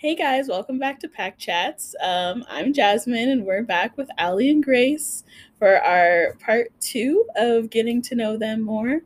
[0.00, 1.92] Hey guys, welcome back to Pack Chats.
[2.00, 5.24] Um, I'm Jasmine, and we're back with Ali and Grace
[5.58, 9.00] for our part two of getting to know them more.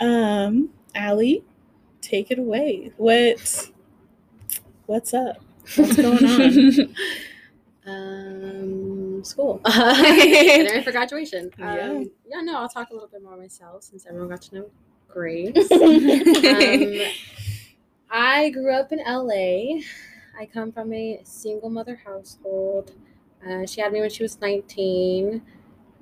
[0.00, 1.44] Um, Ali,
[2.00, 2.90] take it away.
[2.96, 3.68] What
[4.86, 5.44] what's up?
[5.76, 6.94] What's going on?
[7.86, 9.60] um, school.
[9.66, 11.50] Getting ready for graduation.
[11.58, 11.90] Yeah.
[11.90, 14.70] Um, yeah, no, I'll talk a little bit more myself since everyone got to know
[15.06, 15.70] Grace.
[15.70, 17.12] um,
[18.10, 19.82] I grew up in LA.
[20.40, 22.92] I come from a single mother household.
[23.46, 25.42] Uh, she had me when she was 19.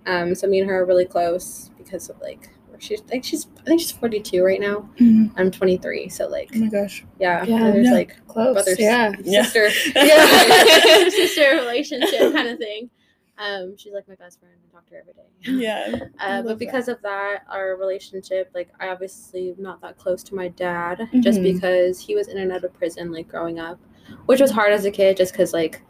[0.07, 2.49] Um, so me and her are really close because of like
[2.79, 4.89] she's like she's I think she's 42 right now.
[5.01, 5.33] Mhm.
[5.37, 7.05] I'm 23, so like Oh my gosh.
[7.19, 7.93] yeah, Yeah, there's yeah.
[7.93, 8.55] like Close.
[8.55, 9.13] brother yeah.
[9.25, 9.43] Yeah.
[9.43, 11.09] sister Yeah.
[11.11, 12.91] sister relationship kind of thing.
[13.39, 14.55] Um, she's like my best friend.
[14.69, 15.65] I talk to her every day.
[15.65, 16.07] Yeah.
[16.21, 20.35] Uh, but because of that, our relationship, like I obviously am not that close to
[20.35, 21.23] my dad, Mhm.
[21.23, 23.79] just because he was in and out of prison, like growing up,
[24.27, 25.83] which was hard as a kid, just because like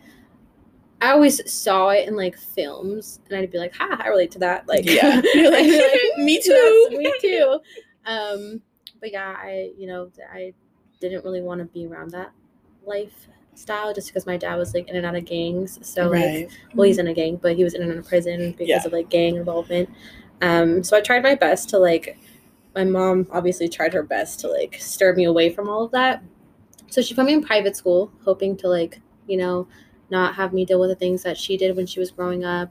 [1.01, 4.39] I always saw it in like films, and I'd be like, "Ha, I relate to
[4.41, 5.21] that." Like, Yeah.
[5.35, 5.67] Like,
[6.19, 7.61] "Me too." me too.
[8.07, 8.61] Um,
[9.01, 10.53] but yeah, I you know I
[11.01, 12.33] didn't really want to be around that
[12.85, 15.79] lifestyle just because my dad was like in and out of gangs.
[15.89, 16.49] So like right.
[16.75, 18.83] well he's in a gang but he was in and out of prison because Yeah.
[18.85, 19.89] of like gang involvement
[20.41, 22.17] um so i tried my best to like
[22.75, 26.23] my mom obviously tried her best to like stir me away from all of that
[26.91, 29.67] so she put me in private school hoping to like you know
[30.11, 32.71] not have me deal with the things that she did when she was growing up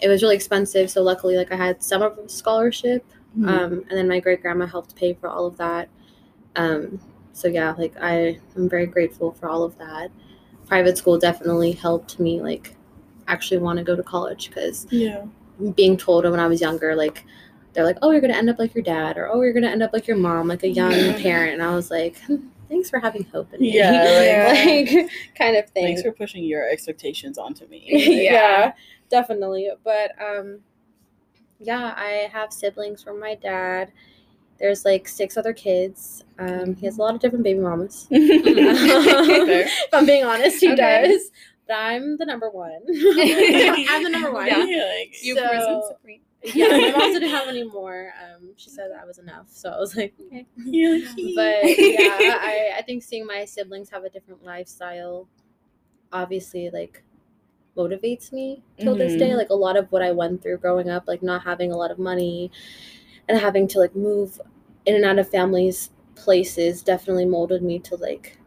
[0.00, 3.04] it was really expensive so luckily like i had some of a scholarship
[3.36, 3.48] Mhm.
[3.48, 5.90] um, and then my great grandma helped pay for all of that.
[6.56, 6.98] Um,
[7.34, 10.10] so yeah, like I am very grateful for all of that.
[10.66, 12.74] Private school definitely helped me like
[13.28, 15.24] actually want to go to college because yeah.
[15.76, 17.24] being told when I was younger, like
[17.74, 19.82] they're like, oh, you're gonna end up like your dad, or oh, you're gonna end
[19.82, 21.18] up like your mom, like a young Yeah.
[21.22, 22.36] parent, and I was like, hmm,
[22.68, 24.52] thanks for having hope in me, Yeah,
[24.94, 27.82] like, kind of thing Thanks for pushing your expectations onto me.
[28.30, 28.72] yeah.
[29.10, 29.70] definitely.
[29.84, 30.60] But um,
[31.60, 33.92] yeah, I have siblings from my dad.
[34.58, 36.24] There's like six other kids.
[36.38, 38.06] Um, he has a lot of different baby mamas.
[38.10, 38.18] Fair.
[38.24, 41.08] if I'm being honest, he Okay.
[41.12, 41.30] does.
[41.66, 42.80] But I'm the number one.
[42.88, 44.46] I'm the number one.
[44.46, 44.84] Yeah, Yeah.
[44.98, 46.20] like, You So- present supreme.
[46.44, 48.12] My mom didn't have any more.
[48.22, 49.46] Um, she said that was enough.
[49.50, 50.46] So I was like, okay.
[51.34, 55.28] But yeah, I, I think seeing my siblings have a different lifestyle
[56.12, 57.02] obviously like
[57.76, 59.30] motivates me till this day.
[59.30, 59.36] Mhm.
[59.36, 61.90] Like a lot of what I went through growing up, like not having a lot
[61.90, 62.50] of money
[63.28, 64.40] and having to like move
[64.86, 68.38] in and out of families places definitely molded me to like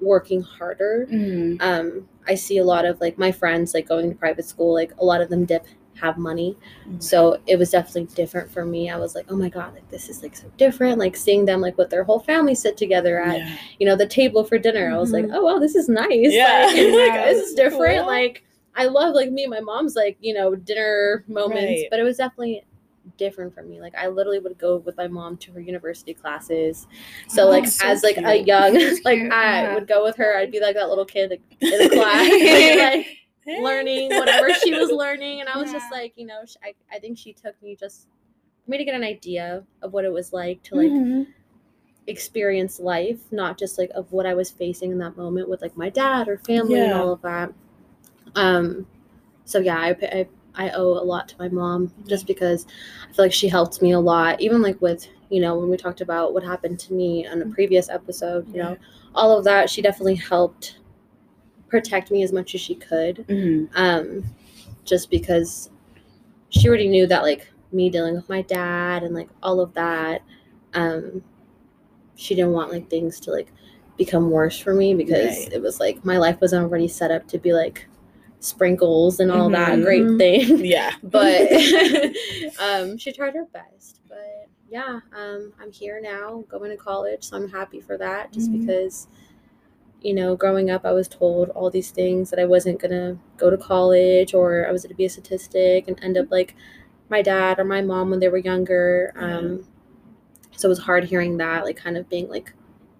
[0.00, 1.06] working harder.
[1.10, 1.56] Mhm.
[1.60, 4.92] Um, I see a lot of like my friends like going to private school, like
[4.98, 5.66] a lot of them dip
[6.00, 6.56] have money.
[6.88, 7.02] Mhm.
[7.02, 8.90] So it was definitely different for me.
[8.90, 10.98] I was like, oh my God, like this is like so different.
[10.98, 13.56] Like seeing them like with their whole family sit together at, Yeah.
[13.78, 14.90] you know, the table for dinner.
[14.90, 15.34] I was like, Mhm.
[15.34, 16.08] oh wow, this is nice.
[16.32, 16.66] Yeah.
[16.66, 17.98] Like, Like, this is different.
[17.98, 18.06] cool.
[18.06, 18.42] Like
[18.76, 21.62] I love like me and my mom's like, you know, dinner moments.
[21.62, 21.86] Right.
[21.90, 22.64] But it was definitely
[23.18, 23.80] different for me.
[23.80, 26.86] Like I literally would go with my mom to her university classes.
[27.28, 28.74] So Oh, like so as like a young
[29.04, 29.74] like I yeah.
[29.74, 30.36] would go with her.
[30.36, 32.28] I'd be like that little kid like in the class.
[32.28, 33.06] like,
[33.56, 37.18] learning whatever she was learning and i was just like you know I, I think
[37.18, 38.08] she took me just
[38.64, 41.26] for me to get an idea of what it was like to like Mhm.
[42.06, 45.76] experience life not just like of what i was facing in that moment with like
[45.76, 47.50] my dad or family and all of that.
[48.36, 48.86] Um
[49.44, 52.66] so yeah I, I i owe a lot to my mom just because
[53.10, 55.76] i feel like she helped me a lot even like with you know when we
[55.76, 58.76] talked about what happened to me on a previous episode you know
[59.14, 60.78] all of that she definitely helped
[61.74, 63.68] protect me as much as she could Mhm.
[63.74, 64.22] um
[64.84, 65.70] just because
[66.50, 70.22] she already knew that like me dealing with my dad and like all of that
[70.74, 71.20] um
[72.14, 73.50] she didn't want like things to like
[73.98, 75.52] become worse for me because Right.
[75.52, 77.88] it was like my life was already set up to be like
[78.38, 79.82] sprinkles and all that Mhm.
[79.82, 80.92] great thing Yeah.
[81.02, 81.50] but
[82.60, 87.36] um she tried her best but yeah um i'm here now going to college so
[87.36, 88.60] i'm happy for that just Mhm.
[88.60, 89.08] because
[90.04, 93.50] you know growing up i was told all these things that i wasn't gonna go
[93.50, 96.54] to college or i was gonna be a statistic and end up like
[97.08, 99.66] my dad or my mom when they were younger um
[100.56, 102.52] so it was hard hearing that like kind of being like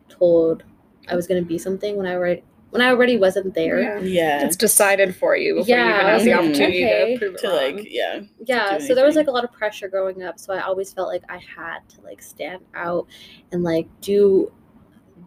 [0.09, 0.65] told
[1.09, 4.01] i was gonna be something when i already when i already wasn't there Yeah.
[4.01, 4.45] Yeah.
[4.47, 6.39] It's decided for you before you even Yeah, have the mhm.
[6.39, 7.13] opportunity Okay.
[7.15, 7.77] to prove it to wrong.
[7.77, 8.21] like, yeah.
[8.47, 10.93] yeah do so there was like a lot of pressure growing up so i always
[10.93, 13.07] felt like i had to like stand out
[13.53, 14.51] and like do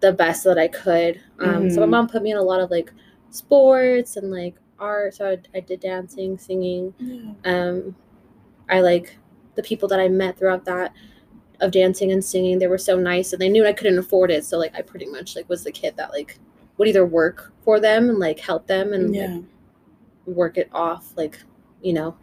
[0.02, 1.90] the best that i could um so my Mhm.
[1.92, 2.92] mom put me in a lot of like
[3.32, 7.32] sports and like art so i, I did dancing singing Yeah.
[7.46, 7.96] um
[8.70, 9.18] i like
[9.56, 10.94] the people that i met throughout that
[11.62, 14.46] of dancing and singing they were so nice and they knew i couldn't afford it
[14.46, 16.38] so like i pretty much like was the kid that like
[16.78, 19.44] would either work for them and like help them and like,
[20.28, 21.40] work it off like
[21.82, 22.16] you know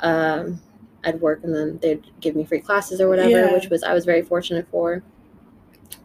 [0.00, 0.58] um
[1.04, 3.52] i'd work and then they'd give me free classes or whatever Yeah.
[3.52, 5.02] which was i was very fortunate for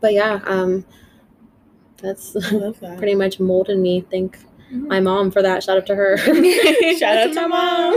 [0.01, 0.83] but yeah um
[2.05, 2.95] that's that.
[2.97, 4.37] pretty much molded me thank
[4.73, 4.87] Mhm.
[4.87, 6.17] my mom for that shout out to her
[6.97, 7.95] Shout out to my mom.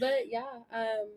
[0.00, 1.08] but yeah um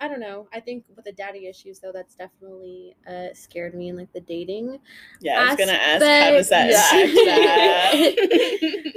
[0.00, 0.46] I don't know.
[0.52, 4.20] I think with the daddy issues though, that's definitely uh scared me in like the
[4.20, 4.78] dating
[5.20, 8.14] yeah, I was gonna ask how does that that?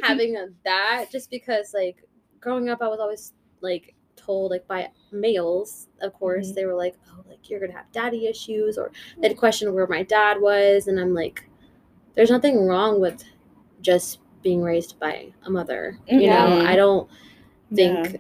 [0.04, 1.96] having a, that just because like
[2.40, 3.96] growing up i was always like
[4.26, 6.56] told like by males of course Mhm.
[6.56, 10.04] they were like oh like you're gonna have daddy issues or they'd question where my
[10.04, 11.48] dad was and i'm like
[12.16, 13.24] there's nothing wrong with
[13.82, 16.66] just being raised by a mother you know Mhm.
[16.66, 17.10] i don't
[17.74, 18.18] think Yeah.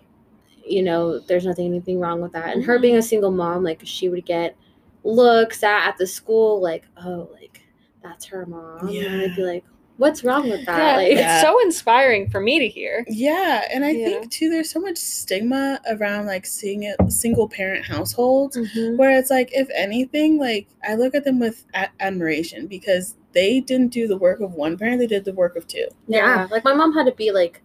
[0.65, 3.81] you know there's nothing anything wrong with that and her being a single mom like
[3.83, 4.55] she would get
[5.03, 7.61] looks at at the school like oh like
[8.03, 9.65] that's her mom and i'd be like
[10.01, 11.33] what's wrong with that Yeah, like Yeah.
[11.39, 13.05] it's so inspiring for me to hear.
[13.07, 14.05] Yeah, and I Yeah.
[14.05, 18.97] think too there's so much stigma around like seeing it single parent households Mhm.
[18.97, 23.59] where it's like if anything like I look at them with a- admiration because they
[23.59, 25.87] didn't do the work of one parent, they did the work of two.
[26.07, 27.61] Yeah, like my mom had to be like,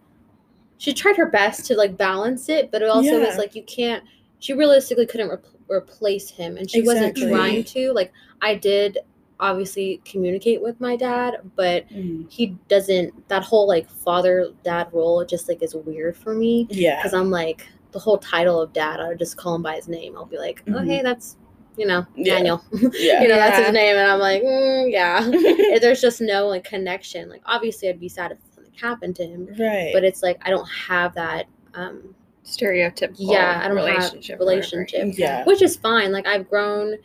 [0.77, 4.03] she tried her best to like balance it, but it also was like you can't.
[4.39, 7.23] She realistically couldn't rep- replace him, and she Exactly.
[7.23, 7.91] wasn't trying to.
[7.93, 8.13] Like
[8.43, 8.99] I did,
[9.39, 11.85] obviously communicate with my dad, but
[12.29, 13.27] he doesn't.
[13.29, 16.97] That whole like father dad role just like is weird for me Yeah.
[16.97, 18.99] because I'm like the whole title of dad.
[18.99, 20.15] I would just call him by his name.
[20.17, 20.87] I'll be like, oh Mhm.
[20.87, 21.37] hey, that's
[21.77, 22.35] you know Yeah.
[22.35, 22.63] Daniel.
[22.93, 23.21] Yeah.
[23.21, 26.63] you know that's his name, and I'm like, mm, yeah if there's just no like
[26.63, 27.29] connection.
[27.29, 29.91] Like obviously I'd be sad if something happened to him, right.
[29.93, 31.45] but it's like I don't have that
[31.75, 34.39] um Stereotypical Yeah, I don't have relationship.
[34.39, 34.49] whatever.
[34.51, 35.13] relationship.
[35.17, 35.43] yeah.
[35.45, 36.11] which is fine.
[36.11, 36.95] Like I've grown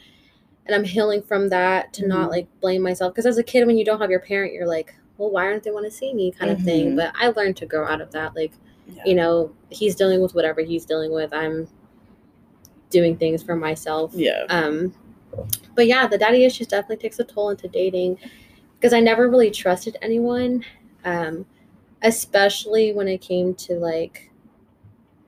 [0.66, 2.30] and I'm healing from that to not Mhm.
[2.32, 4.94] like blame myself because as a kid when you don't have your parent you're like,
[5.18, 6.96] well why aren't they want to see me kind of thing.
[6.96, 8.52] But I learned to grow out of that like
[8.94, 9.02] Yeah.
[9.06, 11.32] you know, he's dealing with whatever he's dealing with.
[11.32, 11.68] I'm
[12.90, 14.12] doing things for myself.
[14.14, 14.44] Yeah.
[14.48, 14.94] Um,
[15.74, 18.18] but yeah, the daddy issues definitely takes a toll into dating
[18.78, 20.64] because I never really trusted anyone,
[21.04, 21.46] um,
[22.02, 24.30] especially when it came to like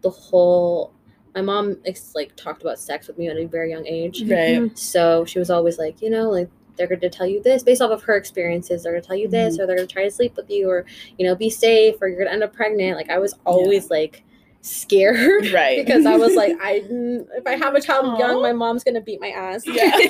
[0.02, 0.92] the whole.
[1.34, 1.78] My mom
[2.14, 4.56] like talked about sex with me at a very young age, Right.
[4.56, 4.76] Mm-hmm.
[4.76, 7.80] so she was always like, you know, like they're going to tell you this based
[7.82, 8.82] off of her experiences.
[8.82, 9.62] They're going to tell you this, mm-hmm.
[9.62, 10.84] or they're going to try to sleep with you, or
[11.18, 12.96] you know, be safe, or you're going to end up pregnant.
[12.96, 14.24] Like I was always like
[14.64, 15.78] scared Right.
[15.84, 18.18] because I was like, I if I have a child Aw.
[18.18, 19.62] young, my mom's gonna beat my ass.
[19.66, 19.84] Yeah.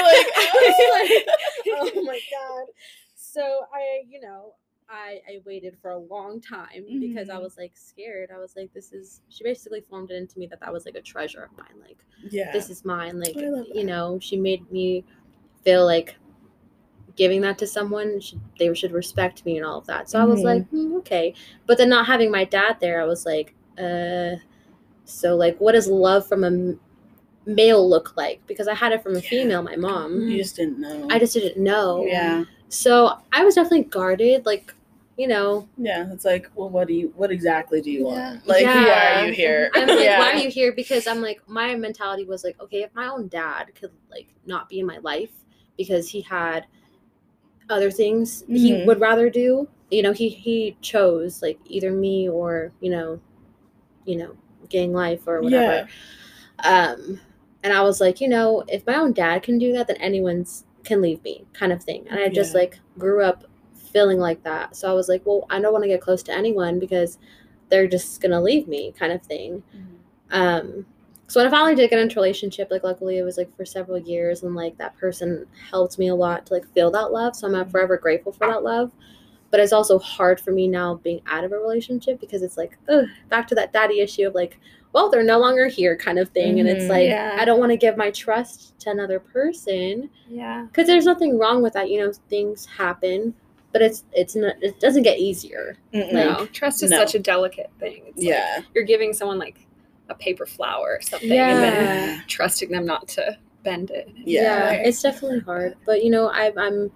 [0.00, 1.22] Like, oh I
[1.94, 2.66] oh my god.
[3.16, 3.42] So
[3.72, 4.54] I, you know,
[4.90, 7.42] I I waited for a long time because I Mhm.
[7.42, 8.30] was like scared.
[8.34, 9.20] I was like, this is.
[9.28, 11.80] She basically formed it into me that that was like a treasure of mine.
[11.80, 12.50] Like yeah.
[12.52, 13.20] this is mine.
[13.20, 15.04] Like you know, she made me
[15.64, 16.16] feel like
[17.16, 20.24] giving that to someone should, they should respect me and all of that so i
[20.24, 21.34] was like hmm, okay
[21.66, 24.36] but then not having my dad there i was like uh
[25.04, 26.74] so like what does love from a
[27.46, 29.28] male look like because i had it from a Yeah.
[29.28, 31.08] female my mom you just didn't know.
[31.10, 32.44] i just didn't know yeah.
[32.68, 34.72] so i was definitely guarded like
[35.20, 36.10] you know Yeah.
[36.12, 37.12] It's like, well, what do you?
[37.16, 38.30] What exactly do you Yeah.
[38.32, 38.48] want?
[38.48, 39.20] Like, who Yeah.
[39.20, 39.70] are you here?
[39.74, 40.18] I'm like, yeah.
[40.18, 40.72] why are you here?
[40.72, 44.68] Because I'm like, my mentality was like, okay, if my own dad could like not
[44.70, 45.32] be in my life
[45.76, 46.66] because he had
[47.68, 48.84] other things he Mhm.
[48.86, 53.20] would rather do, you know, he he chose like either me or you know,
[54.06, 54.32] you know,
[54.68, 55.86] gang life or whatever.
[56.64, 57.20] Um,
[57.62, 60.64] and I was like, you know, if my own dad can do that, then anyone's
[60.84, 62.06] can leave me, kind of thing.
[62.08, 62.60] And I just Yeah.
[62.62, 63.44] like grew up
[63.90, 64.76] feeling like that.
[64.76, 67.18] So I was like, well, I don't want to get close to anyone because
[67.68, 69.62] they're just gonna leave me, kind of thing.
[69.74, 69.86] Mhm.
[70.32, 70.86] Um,
[71.28, 73.64] so when I finally did get into a relationship, like luckily it was like for
[73.64, 77.36] several years, and like that person helped me a lot to like feel that love.
[77.36, 78.90] So I'm forever grateful for that love.
[79.52, 82.78] But it's also hard for me now being out of a relationship because it's like,
[82.88, 84.58] ugh, back to that daddy issue of like,
[84.92, 86.60] well, they're no longer here, kind of thing.
[86.60, 86.88] And it's Mhm.
[86.88, 87.36] like, Yeah.
[87.38, 90.66] I don't want to give my trust to another person Yeah.
[90.68, 91.90] because there's nothing wrong with that.
[91.90, 93.34] You know, things happen,
[93.72, 94.54] but it's it's not.
[94.62, 95.76] It doesn't get easier.
[95.92, 96.98] Like, no, trust is no.
[96.98, 98.02] such a delicate thing.
[98.08, 98.60] It's like yeah.
[98.74, 99.66] you're giving someone like
[100.08, 102.20] a paper flower or something, and then Yeah.
[102.26, 104.08] trusting them not to bend it.
[104.16, 104.70] Yeah.
[104.72, 106.90] it's definitely hard but you know I, i'm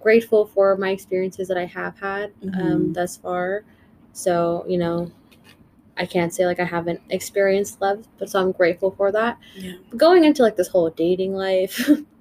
[0.00, 2.50] grateful for my experiences that i have had um,
[2.90, 2.94] Mhm.
[2.94, 3.62] thus far
[4.12, 5.12] so you know
[5.96, 9.74] i can't say like i haven't experienced love but so i'm grateful for that Yeah.
[9.96, 11.88] going into like this whole dating life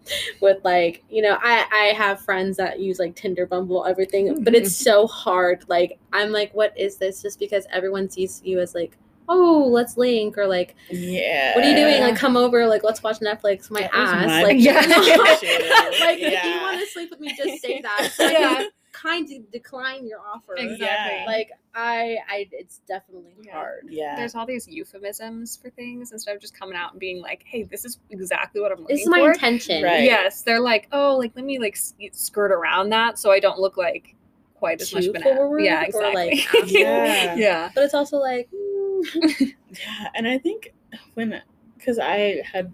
[0.41, 4.55] with like you know i i have friends that use like tinder bumble everything but
[4.55, 4.83] it's mm-hmm.
[4.83, 8.97] so hard like i'm like what is this just because everyone sees you as like
[9.29, 11.55] oh, let's link or like, Yeah.
[11.55, 12.01] what are you doing?
[12.01, 13.71] Like, come over, like, let's watch Netflix.
[13.71, 14.73] My That ass, my like, Yeah.
[14.81, 18.11] like if you want to sleep with me, just say that.
[18.13, 18.65] So Yeah.
[19.01, 20.55] Can kind of decline your offer.
[20.55, 20.85] Exactly.
[20.85, 21.23] Yeah.
[21.25, 23.53] Like I, I, it's definitely Yeah.
[23.53, 23.87] hard.
[23.89, 24.15] Yeah.
[24.15, 27.63] There's all these euphemisms for things instead of just coming out and being like, "Hey,
[27.63, 29.83] this is exactly what I'm looking for." This is my for." intention.
[29.83, 30.03] Right.
[30.03, 31.77] Yes, they're like, "Oh, like let me like
[32.11, 34.15] skirt around that so I don't look like
[34.55, 36.45] quite as much Too of an forward Yeah, or, exactly.
[36.61, 36.71] like.
[36.71, 37.35] Yeah.
[37.35, 37.69] yeah.
[37.73, 40.73] But it's also like, mm, Yeah, and I think
[41.15, 41.41] when
[41.77, 42.71] because I had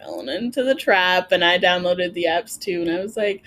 [0.00, 3.42] fallen into the trap and I downloaded the apps too, and I was like,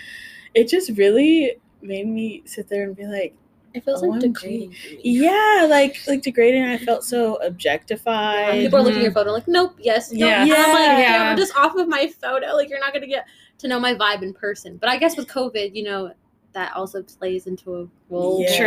[0.54, 3.36] it just really made me sit there and be like,
[3.74, 4.76] it feels like degrading.
[5.04, 6.64] yeah, like like degrading.
[6.64, 8.62] I felt so objectified.
[8.62, 10.20] People are looking at your photo like, nope, yes, nope.
[10.30, 10.44] Yeah.
[10.44, 11.30] And I'm like, Yeah.
[11.30, 12.54] yeah, just off of my photo.
[12.56, 13.26] Like, you're not gonna get
[13.60, 14.78] to know my vibe in person.
[14.78, 16.14] But I guess with COVID, you know,
[16.54, 18.46] that also plays into a role.
[18.48, 18.58] yeah.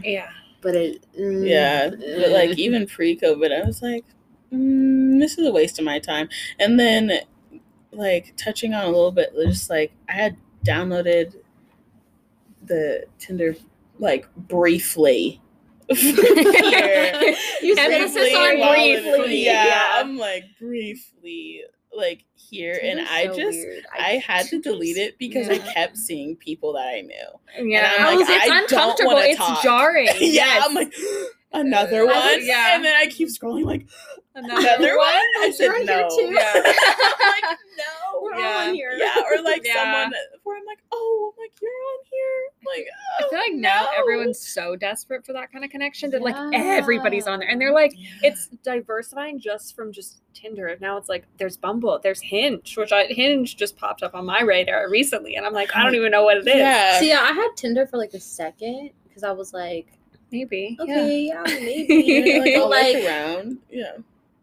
[0.00, 0.10] True.
[0.10, 0.30] Yeah.
[0.62, 4.06] But it, mm, Yeah, but like even pre-COVID, I was like,
[4.50, 6.30] mm, this is a waste of my time.
[6.58, 7.12] And then,
[7.92, 11.34] like touching on a little bit, just like I had downloaded
[12.66, 13.54] the Tinder
[13.98, 15.40] like briefly.
[15.88, 17.34] Here.
[17.62, 19.44] you said Emphasis on briefly.
[19.44, 19.90] Yeah, Yeah.
[19.94, 21.62] I'm like briefly
[21.96, 23.84] like here, and I so just weird.
[23.98, 27.70] I had to delete it because I kept seeing people that I knew.
[27.70, 27.92] Yeah.
[27.98, 29.12] I'm like, it's I don't uncomfortable.
[29.16, 29.62] It's talk.
[29.62, 30.06] jarring.
[30.20, 30.66] yeah, Yes.
[30.68, 30.92] I'm like
[31.60, 32.74] another I one, would- yeah.
[32.74, 33.86] and then I keep scrolling like
[34.38, 35.06] Another, another one.
[35.08, 36.08] I Like, said you're here no.
[36.10, 36.30] too?
[36.34, 36.52] Yeah.
[36.54, 38.20] I'm like no.
[38.20, 38.92] We're all on here.
[38.94, 39.74] Yeah, or like Yeah.
[39.82, 42.76] someone where I'm like, oh, I'm like you're on here.
[42.76, 42.86] Like,
[43.18, 46.20] I feel oh, like now oh, everyone's so desperate for that kind of connection that
[46.20, 48.10] like everybody's on there, and they're like, Yeah.
[48.24, 50.76] it's diversifying just from just Tinder.
[50.82, 54.42] Now it's like there's Bumble, there's Hinge, which I Hinge just popped up on my
[54.42, 56.56] radar recently, and I'm like, I don't even know what it is.
[56.56, 57.00] yeah.
[57.00, 59.95] See, I had Tinder for like a second because I was like,
[60.32, 60.76] Maybe.
[60.80, 62.38] okay, yeah, maybe.
[62.40, 63.58] Like, I'll like, around.
[63.70, 63.92] Yeah.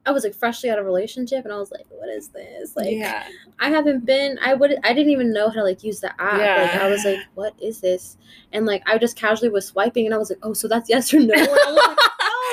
[0.06, 2.76] I was like freshly out of a relationship, and I was like, what is this?
[2.76, 3.26] Like, yeah.
[3.60, 4.38] I haven't been.
[4.42, 4.78] I would.
[4.84, 6.74] I didn't even know how to like use the app.
[6.74, 8.18] Like, I was like, what is this?
[8.52, 11.14] And like, I just casually was swiping, and I was like, oh, so that's yes
[11.14, 11.34] or no.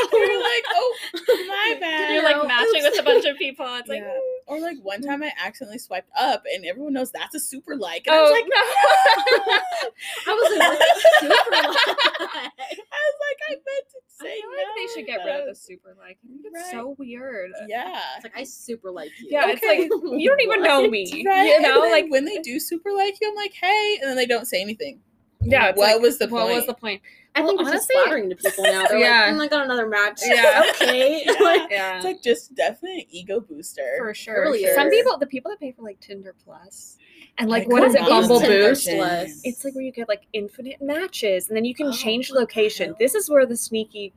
[0.03, 2.15] And I was like, oh, You're like, oh, my bad.
[2.15, 3.67] You're like know, matching with a bunch of people.
[3.77, 4.19] It's like, Yeah.
[4.47, 8.07] Or like one time I accidentally swiped up and everyone knows that's a super like.
[8.07, 9.61] And I was oh like, no.
[10.27, 10.79] I was like,
[11.21, 11.77] super like?
[12.19, 14.57] I was like, I meant to I say feel no.
[14.57, 16.19] like they should get rid of the super like.
[16.25, 16.73] I think it's Right.
[16.73, 17.51] so weird.
[17.69, 18.01] Yeah.
[18.17, 19.29] It's like I super like you.
[19.31, 19.79] Yeah, it's like
[20.19, 21.25] you don't even know me.
[21.27, 21.45] Right.
[21.47, 24.27] You know, like when they do super like you, I'm like, hey, and then they
[24.27, 25.01] don't say anything.
[25.43, 25.69] yeah.
[25.69, 26.45] What like, was the point?
[26.47, 27.03] What was the point?
[27.37, 28.87] I think Well, it's just honestly- flattering to people now.
[28.89, 29.27] They're Yeah.
[29.27, 30.21] like, mm, I got another match.
[30.27, 30.63] Yeah.
[30.81, 31.23] okay.
[31.27, 31.33] Yeah.
[31.41, 31.97] Like, Yeah.
[31.97, 33.95] It's like just definitely ego booster.
[33.99, 34.43] for sure.
[34.43, 36.99] really Some people, the people that pay for like Tinder Plus,
[37.39, 38.89] and like I what is it, couldn't Bumble Boost?
[38.89, 39.41] Plus.
[39.45, 42.87] It's like where you get like infinite matches, and then you can Oh, change location.
[42.87, 42.97] hell?
[42.99, 44.13] This is where the sneaky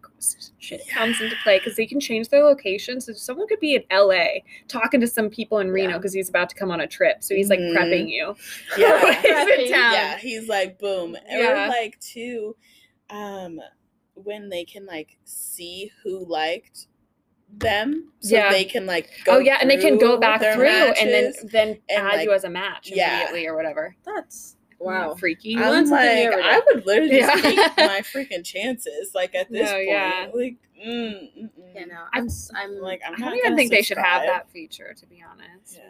[0.57, 2.99] shit comes into play because they can change their location.
[2.99, 5.97] So someone could be in LA talking to some people in Reno Yeah.
[5.97, 7.23] because he's about to come on a trip.
[7.23, 7.75] So he's like Mhm.
[7.77, 8.35] prepping you.
[8.77, 9.13] Yeah.
[9.21, 9.93] He's in town.
[9.93, 11.15] yeah, he's like boom.
[11.29, 11.65] Yeah.
[11.65, 12.55] Or like too,
[13.09, 13.59] um,
[14.15, 16.87] when they can like see who liked
[17.55, 18.51] them, so Yeah.
[18.51, 21.33] they can like go oh yeah, and they can go back their through and then
[21.51, 23.15] then and, add like- you as a match yeah.
[23.17, 23.95] immediately or whatever.
[24.05, 25.13] That's wow.
[25.15, 25.55] freaky.
[25.55, 27.49] I'm want like, I would literally just Yeah.
[27.51, 29.11] take my freaking chances.
[29.13, 30.27] Like at this No, point, yeah.
[30.33, 31.49] like, mm, mm, mm.
[31.75, 32.25] Yeah, I'm.
[32.25, 35.05] s- I'm like, I'm I don't even gonna think they should have that feature, to
[35.07, 35.77] be honest.
[35.77, 35.83] Yeah.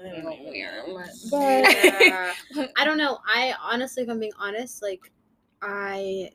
[0.00, 0.94] I don't Little even weird, know.
[1.30, 1.94] but- But-
[2.54, 2.66] Yeah.
[2.76, 3.18] I don't know.
[3.26, 5.12] I honestly, if I'm being honest, like
[5.66, 6.30] I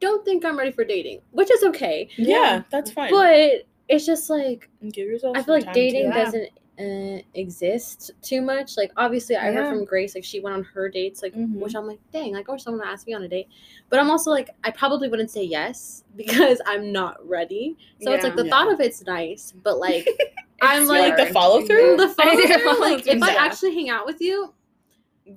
[0.00, 2.08] don't think I'm ready for dating, which is okay.
[2.16, 3.10] Yeah, that's fine.
[3.10, 5.36] But it's just like Give yourself.
[5.36, 6.48] I feel like dating doesn't
[6.80, 8.76] uh, exist too much.
[8.78, 11.56] Like obviously, I heard from Grace like she went on her dates, like Mhm.
[11.60, 13.48] which I'm like, dang, like wish someone asked me on a date.
[13.90, 17.76] But I'm also like, I probably wouldn't say yes because I'm not ready.
[18.00, 18.50] So it's like the Yeah.
[18.50, 20.08] thought of it's nice, but like
[20.62, 21.96] I'm like like the follow through.
[21.98, 22.80] the follow through.
[22.80, 24.54] like if I actually hang out with you,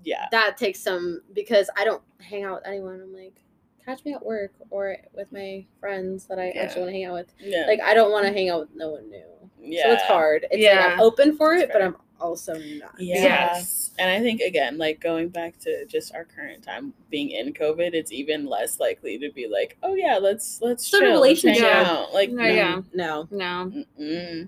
[0.04, 0.28] Yeah.
[0.32, 3.02] that takes some because I don't hang out with anyone.
[3.02, 3.42] I'm like,
[3.84, 6.62] catch me at work or with my friends that I Yeah.
[6.64, 7.34] actually want to hang out with.
[7.40, 7.66] Yeah.
[7.68, 9.24] Like I don't want to hang out with no one new.
[9.62, 9.84] yeah.
[9.84, 10.44] So it's hard.
[10.52, 10.90] It's like Yeah.
[10.94, 11.82] I'm open for it, but.
[11.82, 12.96] I'm also not.
[12.98, 13.22] Yeah.
[13.24, 13.92] Yes.
[14.00, 17.94] And I think again, like going back to just our current time being in COVID,
[17.94, 21.44] it's even less likely to be like, oh yeah, let's let's Start a chill, let's
[21.44, 21.88] hang relationship.
[21.88, 22.14] out.
[22.14, 22.82] Like No, no, yeah.
[22.94, 23.28] No.
[23.32, 23.84] No.
[23.98, 24.48] No.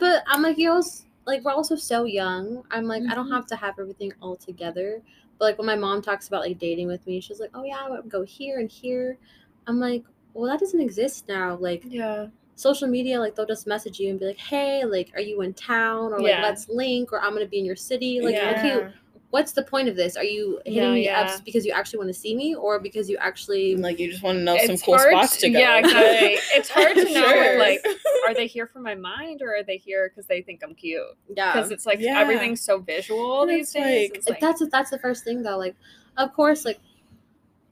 [0.00, 0.82] But I'm like, you know,
[1.26, 2.62] like we're also so young.
[2.70, 3.34] I'm like, I don't Mhm.
[3.34, 5.02] have to have everything all together.
[5.42, 7.78] But like when my mom talks about like dating with me, she's like, oh yeah,
[7.84, 9.18] I would go here and here.
[9.66, 11.56] I'm like, well, that doesn't exist now.
[11.56, 12.28] Like Yeah.
[12.54, 15.52] social media, like they'll just message you and be like, hey, like, are you in
[15.54, 16.12] town?
[16.12, 16.42] Or like, Yeah.
[16.42, 17.12] let's link.
[17.12, 18.20] Or I'm gonna be in your city.
[18.20, 18.50] Like, yeah.
[18.50, 18.94] okay,
[19.32, 20.16] what's the point of this?
[20.16, 21.22] Are you hitting No, me yeah.
[21.22, 24.22] up because you actually want to see me, or because you actually like you just
[24.22, 25.58] want to know some cool spots to go.
[25.58, 26.38] Yeah, exactly.
[26.54, 27.28] it's hard to know.
[27.28, 27.58] Sure.
[27.58, 27.84] Like,
[28.28, 31.02] are they here for my mind or are they here because they think I'm cute?
[31.34, 31.52] yeah?
[31.54, 32.18] Because it's like Yeah.
[32.20, 34.10] everything's so visual And these days.
[34.12, 35.58] like- like, that's that's the first thing though.
[35.58, 35.74] Like,
[36.18, 36.78] of course, like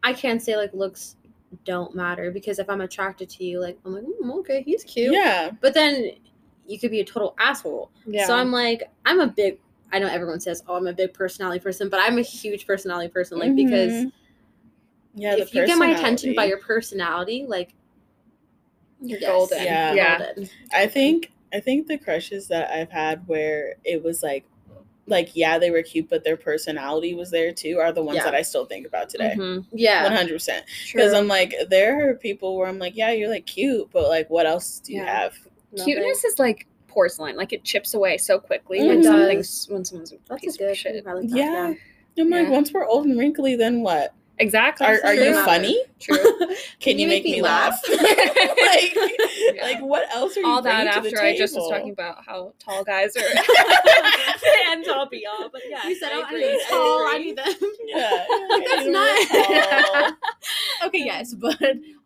[0.03, 1.17] I can't say like looks
[1.65, 5.13] don't matter because if I'm attracted to you, like I'm like, mm, okay, he's cute.
[5.13, 5.51] Yeah.
[5.61, 6.13] But then
[6.67, 7.91] you could be a total asshole.
[8.07, 8.27] yeah.
[8.27, 9.59] So I'm like, I'm a big.
[9.93, 13.09] I know everyone says, "Oh, I'm a big personality person," but I'm a huge personality
[13.09, 13.39] person.
[13.39, 14.13] Like because Mhm.
[15.15, 17.75] yeah, if you get my attention by your personality, like
[19.01, 19.65] You're yes, golden.
[19.65, 19.95] Yeah.
[19.95, 20.19] Yeah.
[20.19, 20.49] golden.
[20.73, 24.45] I think I think the crushes that I've had where it was like
[25.07, 28.25] like yeah, they were cute, but their personality was there too are the ones Yeah.
[28.25, 29.35] that I still think about today.
[29.37, 29.65] Mhm.
[29.73, 30.65] Yeah, One hundred percent.
[30.93, 34.31] Because I'm like, there are people where I'm like, yeah, you're like cute, but like,
[34.31, 35.23] what else do you Yeah.
[35.23, 35.35] have?
[35.77, 37.37] Cuteness is like porcelain.
[37.37, 39.07] Like it chips away so quickly mm, It when does.
[39.07, 40.71] something's when someone's a That's piece a good.
[40.73, 41.07] of shit.
[41.07, 41.75] I like Yeah.
[42.19, 42.51] I'm oh like, Yeah.
[42.51, 44.15] once we're old and wrinkly, then what?
[44.39, 44.87] Exactly.
[44.87, 45.79] Are, are you funny?
[46.01, 46.17] True.
[46.81, 47.79] Can, you make, me laugh?
[47.89, 48.01] like,
[48.95, 49.63] Yeah.
[49.63, 51.91] like what else are you All that bringing to the after I just was talking
[51.93, 55.51] about how tall guys are the end all be all.
[55.51, 56.41] But yeah, You said, I "Oh, I agree.
[56.53, 57.07] need tall.
[57.07, 57.25] I agree.
[57.27, 58.25] need them." Yeah,
[58.67, 60.17] that's you're not.
[60.87, 61.59] okay, yes, but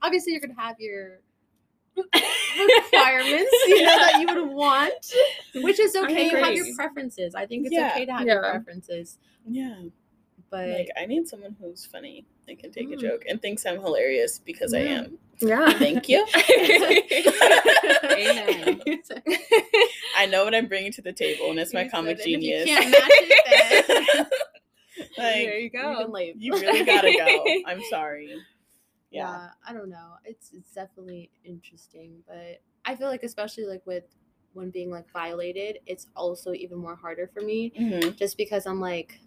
[0.03, 1.21] obviously you're gonna have your
[1.97, 4.93] requirements, you know, that you would want,
[5.57, 6.31] which is okay.
[6.31, 7.35] You have your preferences.
[7.35, 7.91] I think it's Yeah.
[7.95, 9.77] okay to have your preferences, Yeah.
[10.51, 13.01] but Like I need someone who's funny and can take a Mm.
[13.01, 15.19] joke and thinks I'm hilarious because I am.
[15.41, 15.71] Yeah.
[15.79, 16.25] Thank you.
[20.17, 22.39] I know what I'm bringing to the table, and it's my You comic said you
[22.39, 22.65] genius.
[22.67, 24.27] can't match it,
[25.17, 25.91] then there you go.
[25.91, 26.35] you can leave.
[26.39, 27.45] you really gotta go.
[27.67, 28.31] I'm sorry.
[29.15, 29.31] Yeah.
[29.31, 29.49] Yeah.
[29.67, 30.15] I don't know.
[30.25, 34.05] It's it's definitely interesting, but I feel like especially like with
[34.53, 38.17] when being like violated, it's also even more harder for me Mhm.
[38.17, 39.21] just because I'm like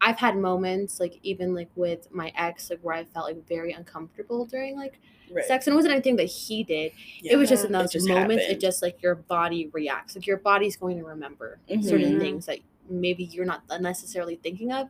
[0.00, 3.72] I've had moments like even like with my ex like where I felt like very
[3.72, 5.44] uncomfortable during like Right.
[5.44, 6.92] sex and it wasn't anything that he did.
[7.22, 7.66] it was just Yeah.
[7.66, 8.56] in those just moments happened.
[8.56, 10.14] it just like your body reacts.
[10.16, 12.20] Like your body's going to remember certain Mhm.
[12.20, 14.88] things that maybe you're not necessarily thinking of,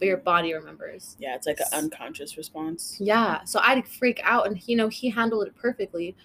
[0.00, 1.16] but your body remembers.
[1.20, 2.96] Yeah, it's like an unconscious response.
[2.98, 3.44] Yeah.
[3.44, 6.16] So I'd freak out and you know, he handled it perfectly.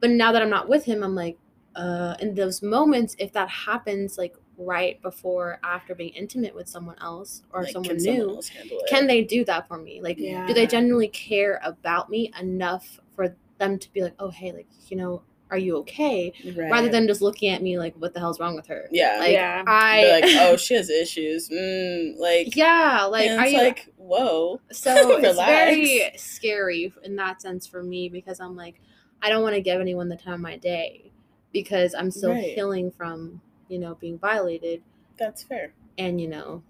[0.00, 1.38] But now that I'm not with him, I'm like,
[1.74, 6.96] uh in those moments, if that happens like right before after being intimate with someone
[7.00, 8.88] else or Like, someone can new, someone else handle it?
[8.88, 10.02] can they do that for me?
[10.02, 14.52] Like do they genuinely care about me enough for them to be like, Oh hey,
[14.52, 16.32] like, you know, are you okay?
[16.56, 16.70] right.
[16.70, 18.88] Rather than just looking at me like, what the hell's wrong with her?
[18.90, 19.62] yeah, Like Yeah.
[19.66, 21.48] I They're like oh she has issues.
[21.50, 24.60] Mm, like Yeah, like and are it's you like whoa.
[24.72, 28.80] So it's very scary in that sense for me because I'm like,
[29.22, 31.12] I don't want to give anyone the time of my day
[31.52, 32.54] because I'm still Right.
[32.54, 34.82] healing from, you know, being violated
[35.18, 35.74] That's fair.
[35.98, 36.62] and, you know,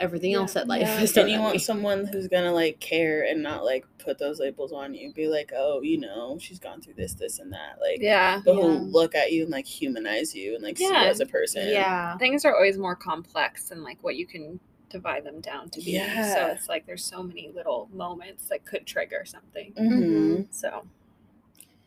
[0.00, 0.38] everything Yeah.
[0.38, 1.58] else that life Yeah, has and you want me.
[1.58, 5.12] someone who's gonna like care and not like put those labels on you.
[5.12, 7.78] Be like, oh, you know, she's gone through this, this, and that.
[7.80, 8.40] Like, Yeah.
[8.44, 8.62] but Yeah.
[8.62, 11.68] who'll look at you and like humanize you and like see you as a person.
[11.68, 12.16] Yeah.
[12.18, 15.98] Things are always more complex than like what you can divide them down to be.
[15.98, 19.72] So it's like there's so many little moments that could trigger something.
[19.74, 20.42] Mm-hmm.
[20.50, 20.86] So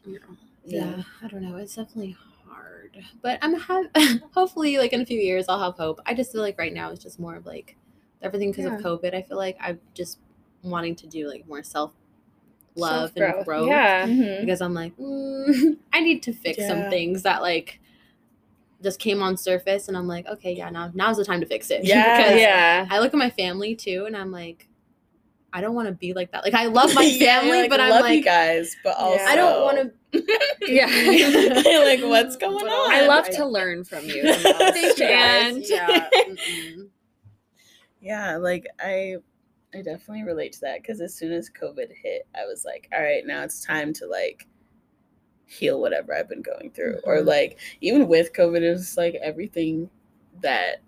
[0.06, 0.38] you know.
[0.66, 1.04] yeah.
[1.24, 1.58] I don't know.
[1.58, 2.16] It's definitely
[2.48, 2.98] hard.
[3.22, 3.86] But I'm have
[4.34, 6.00] hopefully like in a few years I'll have hope.
[6.06, 7.76] I just feel like right now it's just more of like
[8.22, 8.76] everything because Yeah.
[8.76, 9.14] of COVID.
[9.14, 10.20] I feel like I'm just
[10.64, 11.92] wanting to do like more self
[12.76, 13.46] love and Self-growth.
[13.46, 13.68] growth.
[13.68, 14.08] Yeah.
[14.08, 14.46] Mm-hmm.
[14.46, 17.80] because I'm like, mm, I need to fix some things that like
[18.84, 21.70] just came on surface, and I'm like, okay, yeah, now now's the time to fix
[21.70, 21.84] it.
[21.84, 22.18] Yeah.
[22.18, 22.88] because Yeah.
[22.90, 24.68] I look at my family too, and I'm like,
[25.54, 26.44] I don't want to be like that.
[26.44, 29.22] Like I love my Yeah, family, like, but I'm love you like, guys, but also
[29.24, 29.92] I don't want to.
[30.62, 30.86] Yeah.
[31.86, 32.92] like what's going But on?
[32.94, 34.24] I love I- to learn from you.
[34.24, 34.74] Thank the most.
[34.74, 36.10] Thank you And- Yeah.
[36.14, 36.88] mm-mm.
[38.02, 39.18] Yeah, like I
[39.74, 43.02] I definitely relate to that because as soon as COVID hit, I was like, all
[43.02, 44.48] right, now it's time to like
[45.46, 47.00] heal whatever I've been going through.
[47.06, 47.26] Or Mhm.
[47.28, 49.90] like even with COVID, it was like everything
[50.42, 50.82] that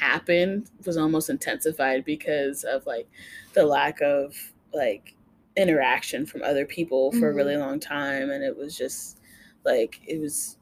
[0.00, 3.08] happened was almost intensified because of like
[3.54, 4.36] the lack of
[4.74, 5.14] like
[5.56, 7.36] interaction from other people for a Mhm.
[7.36, 9.20] really long time and it was just
[9.64, 10.58] like it was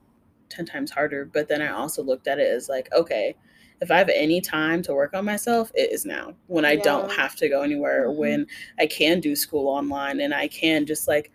[0.48, 3.34] 10 times harder but then i also looked at it as like okay
[3.80, 7.10] if i have any time to work on myself it is now when i don't
[7.12, 8.16] have to go anywhere Mhm.
[8.16, 8.46] when
[8.78, 11.30] i can do school online and i can just like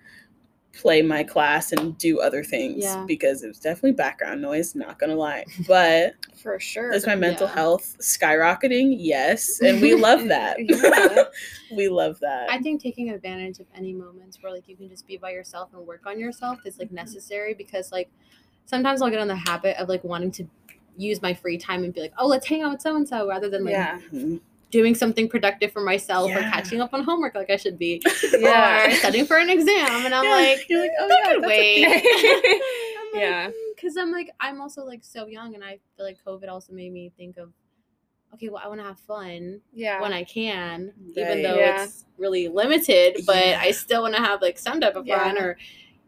[0.74, 3.06] play my class and do other things Yeah.
[3.08, 6.92] because it was definitely background noise not gonna lie but For sure.
[6.92, 7.54] is my mental Yeah.
[7.54, 11.26] health skyrocketing yes and we love that Yeah.
[11.78, 15.06] we love that I think taking advantage of any moments where like you can just
[15.06, 18.10] be by yourself and work on yourself is like necessary because like
[18.66, 20.48] sometimes I'll get in the habit of like wanting to
[20.98, 23.28] use my free time and be like, oh, let's hang out with so and so
[23.28, 24.00] rather than like yeah.
[24.12, 24.40] Mhm.
[24.72, 28.02] doing something productive for myself or catching up on homework like I should be
[28.34, 28.88] Yeah.
[28.88, 31.44] or studying for an exam and I'm Yeah, like you're like, oh that yeah, could
[31.46, 32.62] wait okay.
[33.14, 33.50] Yeah.
[33.76, 36.92] because I'm like I'm also like so young and I feel like COVID also made
[36.92, 37.52] me think of
[38.34, 40.02] okay well I want to have fun yeah.
[40.02, 41.84] when I can, even though Yeah.
[41.84, 43.60] it's really limited, but Yeah.
[43.62, 45.44] I still want to have like some type of fun Yeah.
[45.44, 45.58] or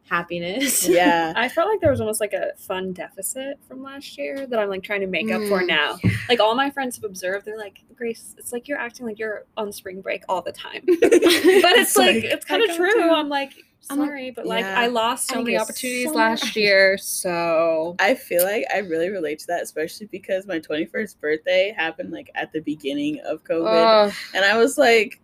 [0.09, 0.87] happiness.
[0.89, 1.33] yeah.
[1.35, 4.69] I felt like there was almost like a fun deficit from last year that I'm
[4.69, 5.67] like trying to make up for Mm.
[5.67, 5.97] now.
[6.29, 9.45] Like all my friends have observed, they're like, Grace, it's like you're acting like you're
[9.57, 10.81] on spring break all the time.
[10.85, 13.09] but it's like, it's kind of true.
[13.11, 14.79] I'm like, sorry, but like Yeah.
[14.79, 16.97] I lost so I many opportunities so last year.
[16.97, 22.11] So I feel like I really relate to that, especially because my 21st birthday happened
[22.11, 24.07] like at the beginning of COVID.
[24.07, 24.13] Ugh.
[24.33, 25.21] And I was like,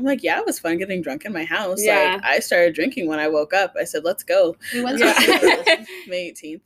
[0.00, 1.84] I'm like, yeah, it was fun getting drunk in my house.
[1.84, 2.14] Yeah.
[2.14, 3.74] Like, I started drinking when I woke up.
[3.78, 4.56] I said, let's go.
[4.72, 5.12] We went Yeah.
[6.08, 6.62] May 18th.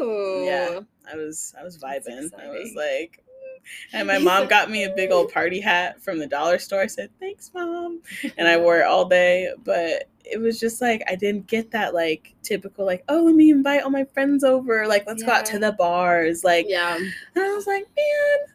[0.00, 0.44] Ooh.
[0.46, 0.80] Yeah.
[1.12, 2.30] I was, I was vibing.
[2.42, 3.62] I was like, mm.
[3.92, 6.80] and my mom got me a big old party hat from the dollar store.
[6.80, 8.00] I said, thanks, mom.
[8.38, 9.52] And I wore it all day.
[9.62, 13.50] But it was just like, I didn't get that like typical, like, oh, let me
[13.50, 14.86] invite all my friends over.
[14.86, 16.42] Like, let's go out to the bars.
[16.42, 16.96] Like, yeah.
[16.96, 18.54] and I was like, man,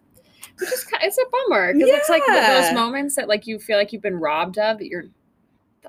[0.59, 3.77] Which is ki- it's a bummer because it's like those moments that like you feel
[3.77, 5.05] like you've been robbed of that you're.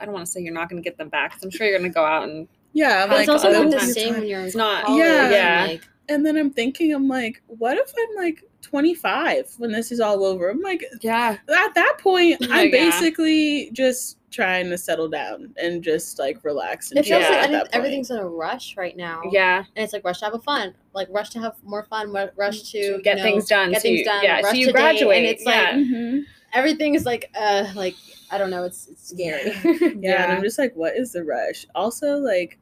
[0.00, 1.66] I don't want to say you're not going to get them back 'cause I'm sure
[1.66, 3.02] you're going to go out and yeah.
[3.02, 5.22] I'm But like, it's also other not the same when you're It's not- college Yeah.
[5.24, 5.66] and, Yeah.
[5.68, 9.98] like, and then I'm thinking, I'm like, what if I'm like 25 when this is
[9.98, 10.50] all over?
[10.50, 12.70] I'm like, yeah, at that point, I'm yeah.
[12.70, 17.44] basically just trying to settle down and just like relax and it feels like at
[17.44, 17.74] every- that point.
[17.74, 19.22] everything's in a rush right now.
[19.30, 19.64] yeah.
[19.74, 22.70] And it's like rush to have a fun, like rush to have more fun, rush
[22.72, 23.70] to you get know, things done.
[23.70, 25.24] get so things you, done, Yeah, so rush you to date, and graduate.
[25.24, 25.50] it's yeah.
[25.50, 26.22] like- Mhm.
[26.54, 27.94] everything is like uh like
[28.30, 29.52] I don't know, it's it's scary.
[29.64, 30.26] Yeah, and Yeah.
[30.36, 31.66] I'm just like, what is the rush?
[31.74, 32.58] Also, like,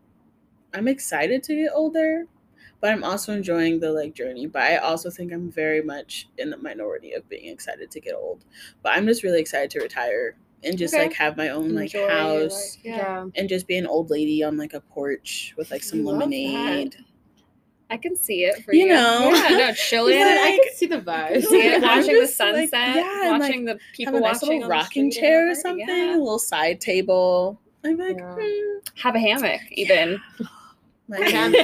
[0.74, 2.26] I'm excited to get older,
[2.80, 4.46] but I'm also enjoying the like journey.
[4.46, 8.14] But I also think I'm very much in the minority of being excited to get
[8.14, 8.44] old.
[8.84, 11.04] But I'm just really excited to retire and just Okay.
[11.04, 13.26] like have my own like Enjoy house life, Yeah.
[13.34, 16.24] and just be an old lady on like a porch with like some Love that.
[16.26, 16.96] lemonade.
[17.88, 18.88] I can see it for You you.
[18.88, 19.30] know.
[19.32, 20.14] yeah, no, chilling.
[20.18, 21.44] Yeah, I can see the vibes.
[21.44, 24.16] See it, I'm watching the just, like, sunset, yeah, and, like, watching the Have people
[24.16, 26.16] a nice watching little rocking chair or something, Yeah.
[26.16, 27.60] a little side table.
[27.84, 28.34] I'm like, Yeah.
[28.38, 30.20] hmm, Have a hammock, even.
[31.08, 31.60] my Hammock.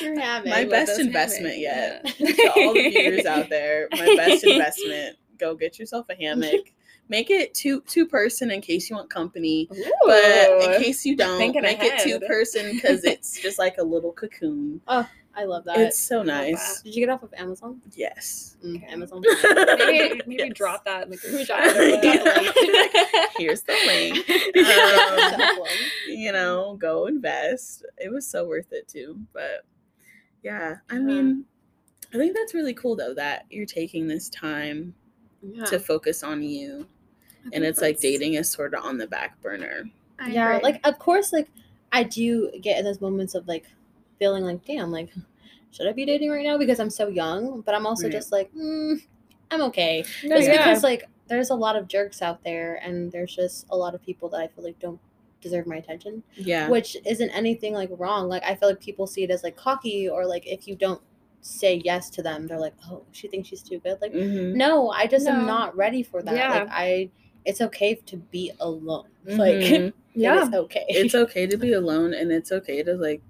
[0.00, 0.46] hammock.
[0.46, 2.18] My best investment hammocks, yet.
[2.18, 2.32] yeah.
[2.32, 5.16] to all the viewers out there, my best investment.
[5.38, 6.72] Go get yourself a hammock.
[7.10, 9.66] Make it two two person in case you want company,
[10.04, 13.82] but in case you don't, Thinking make it two person because it's just like a
[13.82, 14.80] little cocoon.
[14.88, 15.78] Oh, I love that.
[15.78, 16.82] It's so nice.
[16.82, 17.80] Did you get off of Amazon?
[17.94, 18.56] Yes.
[18.62, 18.86] Mm, Okay.
[18.92, 19.22] Amazon.
[19.78, 20.52] maybe maybe Yes.
[20.54, 21.72] drop that in the group chat.
[22.02, 23.38] dropped?
[23.38, 24.18] Here's the link.
[25.58, 25.68] Um,
[26.06, 27.86] you know, go invest.
[27.96, 29.18] It was so worth it too.
[29.32, 29.64] But
[30.42, 31.00] yeah, I Yeah.
[31.00, 31.44] mean,
[32.12, 34.94] I think that's really cool though that you're taking this time
[35.42, 35.64] Yeah.
[35.66, 36.86] to focus on you.
[37.52, 39.84] And it's like dating is sort of on the back burner.
[40.28, 41.48] yeah, like of course, like
[41.92, 43.66] I do get in those moments of like
[44.18, 45.10] feeling like, damn, like
[45.70, 47.60] should I be dating right now because I'm so young?
[47.62, 48.12] But I'm also Right.
[48.12, 49.00] just like, mm,
[49.50, 50.56] I'm okay, No, just yeah.
[50.58, 54.02] because like there's a lot of jerks out there, and there's just a lot of
[54.02, 54.98] people that I feel like don't
[55.40, 56.68] deserve my attention, Yeah.
[56.68, 58.28] which isn't anything like wrong.
[58.28, 61.00] Like I feel like people see it as like cocky or like if you don't
[61.42, 63.98] say yes to them, they're like, oh, she thinks she's too good.
[64.00, 64.54] Like Mhm.
[64.54, 65.32] no, I just No.
[65.32, 66.34] am not ready for that.
[66.34, 66.48] Yeah.
[66.60, 67.10] Like I,
[67.44, 69.08] it's okay to be alone.
[69.24, 69.92] Like Mhm.
[70.14, 70.44] Yeah.
[70.46, 70.84] it's okay.
[70.88, 73.20] it's okay to be alone and it's okay to like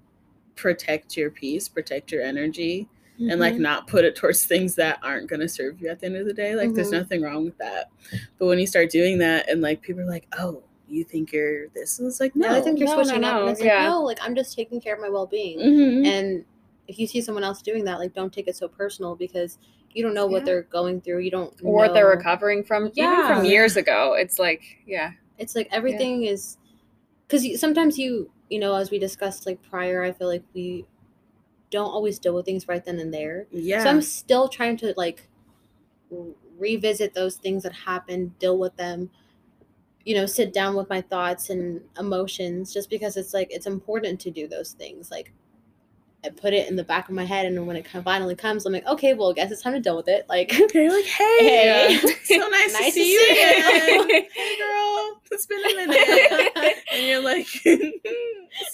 [0.55, 2.87] protect your peace, protect your energy,
[3.19, 3.59] and like Mhm.
[3.59, 6.25] not put it towards things that aren't going to serve you at the end of
[6.25, 6.55] the day.
[6.55, 6.99] Like, there's Mhm.
[6.99, 7.89] nothing wrong with that.
[8.37, 11.67] But when you start doing that, and like people are like, oh, you think you're
[11.69, 11.99] this?
[11.99, 12.47] And it's like, no.
[12.47, 13.41] No, I think you're no, no, switching up.
[13.41, 13.75] And it's yeah.
[13.83, 15.59] like, no, like I'm just taking care of my well being.
[15.59, 16.05] Mhm.
[16.05, 16.45] And
[16.87, 19.59] if you see someone else doing that, like don't take it so personal because
[19.93, 20.45] you don't know what Yeah.
[20.45, 21.19] they're going through.
[21.19, 24.13] You don't or what they're recovering from, even from years ago.
[24.13, 26.57] It's like, yeah, It's like everything is
[27.27, 30.85] because you, sometimes you, you know, as we discussed like prior, I feel like we
[31.71, 33.45] don't always deal with things right then and there.
[33.51, 33.83] yeah.
[33.83, 35.27] So I'm still trying to like
[36.57, 39.09] revisit those things that happened, deal with them,
[40.05, 44.19] you know, sit down with my thoughts and emotions just because it's like it's important
[44.21, 45.11] to do those things.
[45.11, 45.31] Like
[46.25, 48.65] I put it in the back of my head and then when it finally comes,
[48.65, 50.25] I'm like, okay, well, I guess it's time to deal with it.
[50.27, 51.97] Like Okay, like, hey, Hey.
[52.23, 54.09] so nice, to Nice to see you again.
[54.33, 56.77] hey, girl, it's been a minute.
[56.91, 57.47] and you're like,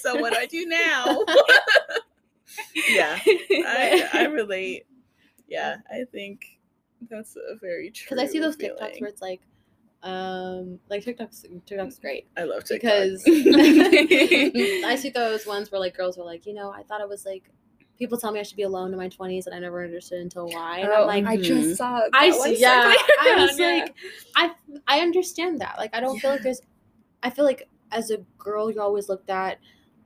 [0.00, 1.24] so what do I do now?
[2.88, 4.86] yeah, I, I relate.
[5.48, 6.58] Yeah, I think
[7.08, 8.06] that's a very true.
[8.10, 9.40] because I see those TikToks where it's like
[10.06, 12.28] um like TikTok's TikTok's great.
[12.36, 12.80] I love TikTok.
[12.80, 13.22] because
[14.84, 17.24] I see those ones where like girls are like, you know, I thought it was
[17.26, 17.50] like
[17.98, 20.50] people tell me I should be alone in my 20s, and I never understood until
[20.50, 20.80] why.
[20.80, 21.98] And Oh, I'm like, I just saw.
[21.98, 22.60] That I see.
[22.60, 23.66] Yeah, I around, was yeah.
[23.66, 23.94] like,
[24.36, 24.50] I
[24.86, 25.76] I understand that.
[25.78, 26.60] Like, I don't feel like there's.
[27.22, 29.58] I feel like as a girl, you're always looked at.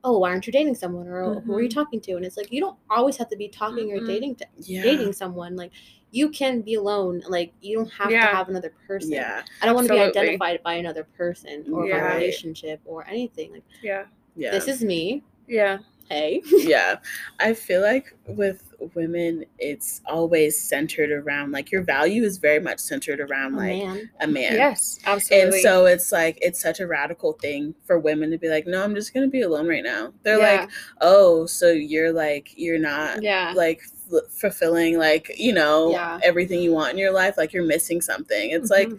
[0.03, 1.07] Oh, why aren't you dating someone?
[1.09, 1.75] Or "Oh, who are you Mhm.
[1.75, 2.13] talking to?
[2.17, 4.07] And it's like you don't always have to be talking or Mm-mm.
[4.07, 4.83] dating to, Yeah.
[4.83, 5.57] dating someone.
[5.57, 5.73] Like
[6.13, 7.23] you can be alone.
[7.29, 8.29] Like you don't have Yeah.
[8.31, 9.13] to have another person.
[9.13, 9.43] Yeah.
[9.63, 12.01] I don't want to be identified by another person or Yeah.
[12.01, 13.53] by a relationship or anything.
[13.53, 14.05] Like yeah,
[14.37, 14.51] Yeah.
[14.51, 15.23] this is me.
[15.47, 16.43] yeah, Hey.
[16.51, 16.97] yeah
[17.39, 22.81] i feel like with women it's always centered around like your value is very much
[22.81, 24.11] centered around Oh, like man.
[24.21, 25.59] a man yes, absolutely.
[25.59, 28.83] and so it's like it's such a radical thing for women to be like no
[28.83, 30.61] i'm just gonna be alone right now they're Yeah.
[30.63, 30.71] like
[31.01, 33.91] oh so you're like you're not yeah, like f-
[34.31, 36.19] fulfilling like you know Yeah.
[36.23, 38.99] everything you want in your life like you're missing something it's like Mhm.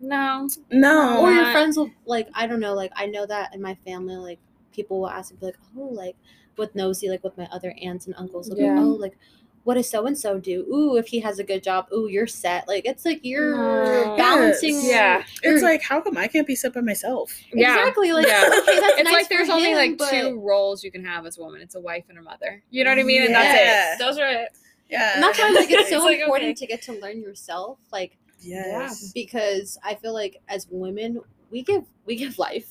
[0.00, 3.60] no, no or your friends will like I don't know like I know that in
[3.62, 4.38] my family like
[4.72, 6.16] people will ask me like oh like
[6.56, 8.76] with nosy like with my other aunts and uncles like Yeah.
[8.78, 9.16] oh like
[9.64, 12.26] what does so and so do ooh if he has a good job ooh you're
[12.26, 14.16] set like it's like you're No.
[14.16, 14.84] balancing Yes.
[14.88, 15.18] Yeah.
[15.20, 17.78] it's you're- like how come i can't be set by myself yeah.
[17.78, 18.44] exactly like Yeah.
[18.62, 21.04] okay that's it's nice like for there's only him, like but- two roles you can
[21.04, 21.60] have as a woman.
[21.60, 22.62] It's a wife and a mother.
[22.70, 23.22] You know what I mean?
[23.22, 23.42] And Yeah.
[23.42, 24.04] that's it.
[24.04, 24.48] Those are it.
[24.88, 26.54] yeah and that's why like it's so It's like, important okay.
[26.54, 31.20] to get to learn yourself like yes because I feel like as women
[31.50, 32.68] we give we give life.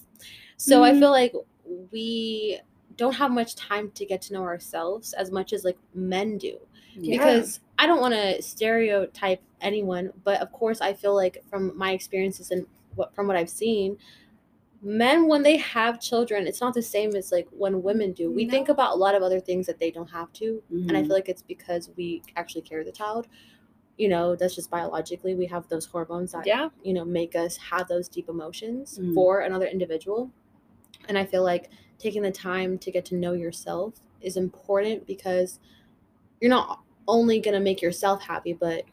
[0.57, 0.99] So I Mhm.
[0.99, 1.33] feel like
[1.91, 2.59] we
[2.97, 6.57] don't have much time to get to know ourselves as much as like men do.
[7.01, 7.17] Yeah.
[7.17, 11.91] Because I don't want to stereotype anyone, but of course I feel like from my
[11.91, 13.97] experiences and what from what I've seen,
[14.81, 18.31] men when they have children, it's not the same as like when women do.
[18.31, 21.01] We think about a lot of other things that they don't have to, and I
[21.01, 21.07] Mhm.
[21.07, 23.27] feel like it's because we actually carry the child.
[23.97, 26.69] You know, that's just biologically we have those hormones that Yeah.
[26.83, 29.13] you know make us have those deep emotions Mm.
[29.13, 30.31] for another individual
[31.07, 35.59] and i feel like taking the time to get to know yourself is important because
[36.41, 38.83] you're not only going to make yourself happy but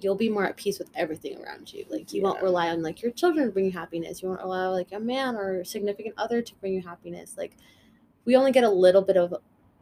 [0.00, 1.84] you'll be more at peace with everything around you.
[1.88, 4.22] Like you won't rely on like your children to bring you happiness.
[4.22, 7.34] You won't allow like a man or significant other to bring you happiness.
[7.38, 7.56] Like
[8.24, 9.34] we only get a little bit of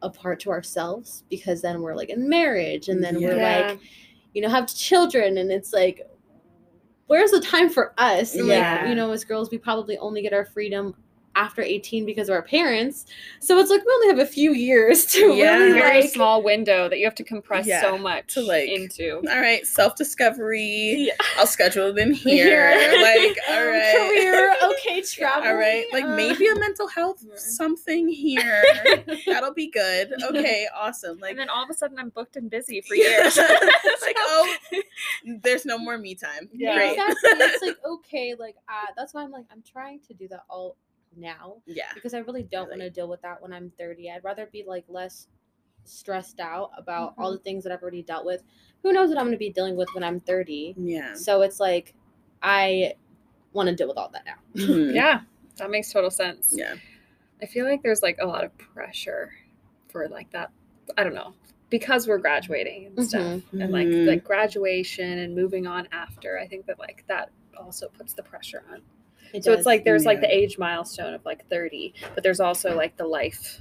[0.03, 3.79] a part to ourselves because then we're like in marriage and then we're like
[4.35, 6.03] you know have children and it's like
[7.07, 8.35] where's the time for us?
[8.35, 8.81] And Yeah.
[8.83, 10.95] like you know as girls we probably only get our freedom
[11.37, 13.07] after 18 because of our parents.
[13.41, 15.57] So it's like we only have a few years to Yeah.
[15.57, 18.69] really Very like small window that you have to compress Yeah, so much to, like-
[18.69, 19.17] into.
[19.17, 21.07] all right self-discovery.
[21.09, 21.13] Yeah.
[21.39, 22.71] i'll schedule them in here
[23.03, 25.87] like all Um, career okay travel all right.
[25.93, 28.63] Like uh, maybe a mental health something here.
[29.27, 30.13] That'll be good.
[30.31, 31.19] Okay awesome.
[31.19, 33.23] Like and then all of a sudden, I'm booked and busy for Yeah.
[33.23, 33.37] years.
[33.37, 34.57] like oh
[35.43, 36.49] there's no more me time.
[36.53, 36.75] Yeah.
[36.75, 36.93] great.
[36.93, 37.31] Exactly.
[37.47, 40.77] It's like okay like uh, that's why i'm like i'm trying to do that all
[41.17, 44.11] now yeah because I really don't want to deal with that when I'm 30.
[44.11, 45.29] I'd rather be like less
[45.85, 48.43] stressed out about all the things that I've already dealt with.
[48.83, 50.75] Who knows what I'm going to be dealing with when I'm 30?
[50.79, 51.95] yeah So it's like
[52.43, 52.95] I
[53.53, 54.37] want to deal with all that now.
[54.55, 54.95] Mhm.
[54.95, 55.21] yeah,
[55.57, 56.55] that makes total sense.
[56.57, 56.75] yeah
[57.43, 59.33] I feel like there's like a lot of pressure
[59.89, 60.51] for like that.
[60.97, 61.35] I don't know
[61.71, 63.21] because we're graduating and stuff,
[63.53, 63.61] Mhm.
[63.63, 64.07] and like Mhm.
[64.07, 66.39] like graduation and moving on after.
[66.39, 68.83] I think that like that also puts the pressure on.
[69.35, 72.75] It So it's like there's like the age milestone of like 30, but there's also
[72.75, 73.59] like the life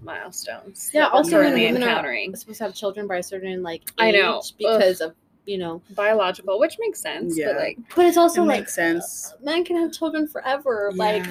[0.00, 0.90] milestones.
[0.94, 3.62] Yeah, that we're also when currently women are- supposed to have children by a certain
[3.62, 4.42] like age I know.
[4.56, 5.82] because of you know.
[5.90, 7.36] biological, which makes sense.
[7.36, 7.48] Yeah.
[7.48, 9.32] But like, But it's also It like makes sense.
[9.34, 10.92] uh, men can have children forever.
[10.94, 11.24] Like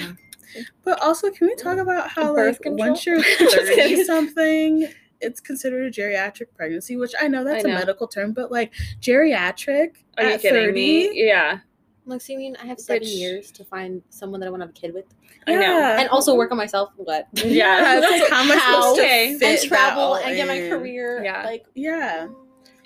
[0.84, 2.90] but also can we talk about how Birth like control?
[2.90, 4.88] once you're Just 30 something
[5.20, 7.80] it's considered a geriatric pregnancy which i know that's I a know.
[7.80, 8.72] medical term but like
[9.02, 11.26] geriatric are you at kidding 30 me?
[11.28, 11.60] Yeah,
[12.08, 14.66] like, so mean I have seven Which- years to find someone that I want to
[14.68, 15.06] have a kid with,
[15.48, 15.62] I know.
[15.62, 16.00] Yeah.
[16.00, 16.92] and also work on myself.
[16.98, 17.28] What?
[17.34, 19.38] yeah, it's like how am i supposed to Okay.
[19.38, 20.70] fit and that travel all and get my in?
[20.70, 21.22] career.
[21.24, 21.44] Yeah.
[21.44, 22.28] Like yeah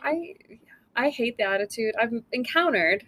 [0.03, 0.35] I
[0.95, 1.93] I hate the attitude.
[1.99, 3.05] I've encountered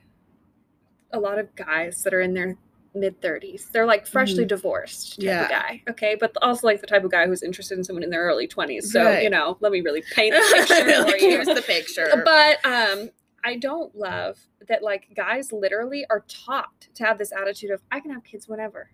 [1.12, 2.56] a lot of guys that are in their
[2.96, 3.72] mid 30s.
[3.72, 5.28] They're like freshly divorced type Mm-hmm.
[5.28, 5.44] Yeah.
[5.44, 5.82] of guy.
[5.90, 6.16] Okay.
[6.20, 8.84] But also like the type of guy who's interested in someone in their early 20s.
[8.84, 9.24] So, Right.
[9.24, 11.30] you know, let me really paint the picture Like, for you.
[11.32, 13.10] here's the picture But um
[13.44, 18.00] I don't love that like guys literally are taught to have this attitude of I
[18.00, 18.90] can have kids whenever.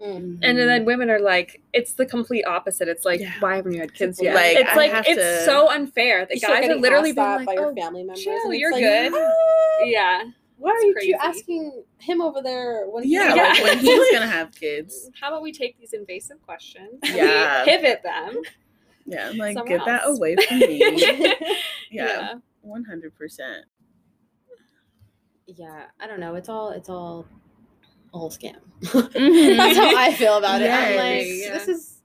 [0.00, 0.38] mm.
[0.42, 2.88] And then women are like, it's the complete opposite.
[2.88, 3.32] It's like, Yeah.
[3.40, 4.34] why haven't you had kids yet?
[4.34, 7.36] Like, it's I like it's to- so unfair that You guys are literally asked being
[7.38, 8.22] like, by your oh, family members.
[8.24, 9.12] chill, and it's you're like, good.
[9.14, 10.22] "Ah, yeah.
[10.58, 11.14] Why are It's you crazy.
[11.14, 13.42] asking him over there when yeah, Yeah.
[13.52, 17.00] like when he's gonna have kids How about we take these invasive questions?
[17.02, 17.64] and Yeah.
[17.64, 18.40] We pivot them.
[19.06, 20.78] yeah I'm like Somewhere get that away from me
[21.18, 21.34] yeah.
[21.90, 23.62] yeah 100%
[25.56, 26.34] yeah, I don't know.
[26.34, 27.26] It's all it's all
[28.14, 28.56] a whole scam.
[28.82, 29.56] Mhm.
[29.56, 30.70] That's how I feel about it.
[30.70, 31.52] I'm like, Yeah.
[31.54, 32.02] this is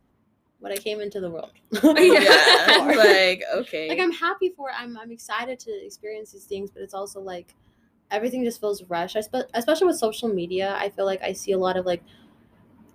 [0.59, 1.51] what I came into the world.
[1.71, 2.95] yeah, for.
[2.95, 4.75] like okay, like I'm happy for it.
[4.77, 7.53] I'm I'm excited to experience these things, but it's also like
[8.11, 9.15] everything just feels rushed.
[9.17, 12.01] I spe- especially with social media, I feel like I see a lot of like,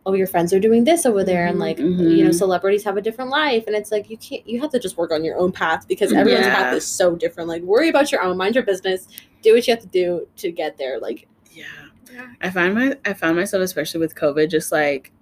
[0.04, 1.84] oh, your friends are doing this over there, and like you
[2.24, 2.34] know, Mhm.
[2.34, 4.46] celebrities have a different life, and it's like you can't.
[4.48, 6.54] You have to just work on your own path because everyone's Yeah.
[6.54, 7.48] path is so different.
[7.48, 9.06] Like worry about your own, mind your business,
[9.42, 10.98] do what you have to do to get there.
[10.98, 11.64] Like yeah.
[12.12, 12.26] Yeah.
[12.40, 15.12] I find my I found myself especially with COVID just like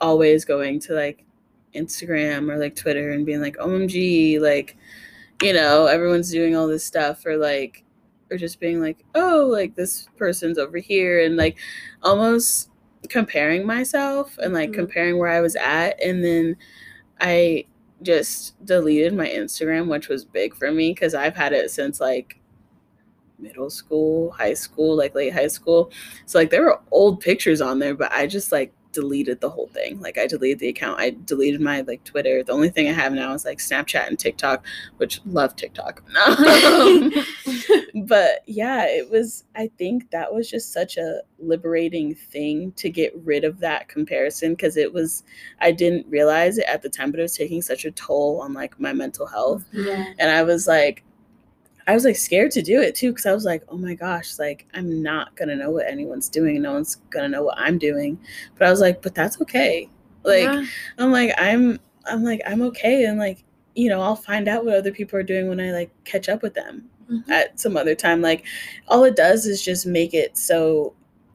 [0.00, 1.24] always going to like
[1.74, 4.76] Instagram or like Twitter and being like OMG like
[5.42, 7.84] you know everyone's doing all this stuff or like
[8.30, 11.56] or just being like oh like this person's over here and like
[12.02, 12.68] almost
[13.08, 14.74] comparing myself and like Mhm.
[14.74, 16.56] comparing where I was at and then
[17.20, 17.66] I
[18.02, 22.38] just deleted my Instagram which was big for me cuz I've had it since like
[23.38, 25.90] middle school, high school, like late high school.
[26.26, 29.68] So like there were old pictures on there, but I just like deleted the whole
[29.68, 30.00] thing.
[30.00, 31.00] Like I deleted the account.
[31.00, 32.42] I deleted my like Twitter.
[32.42, 34.64] The only thing I have now is like Snapchat and TikTok,
[34.98, 36.02] which love TikTok.
[36.62, 37.12] Um,
[38.06, 43.12] but yeah, it was I think that was just such a liberating thing to get
[43.24, 45.24] rid of that comparison because it was
[45.60, 48.52] I didn't realize it at the time, but it was taking such a toll on
[48.52, 51.02] like my mental health yeah, and I was like,
[51.86, 54.38] I was like scared to do it too because I was like, oh my gosh,
[54.38, 56.62] like I'm not gonna know what anyone's doing.
[56.62, 58.18] No one's gonna know what I'm doing.
[58.58, 59.88] But I was like, but that's okay.
[60.24, 60.64] Like Yeah.
[60.98, 64.74] I'm like I'm I'm like I'm okay, and like you know I'll find out what
[64.76, 67.28] other people are doing when I like catch up with them Mhm.
[67.30, 68.20] at some other time.
[68.22, 68.44] Like
[68.88, 70.94] all it does is just make it so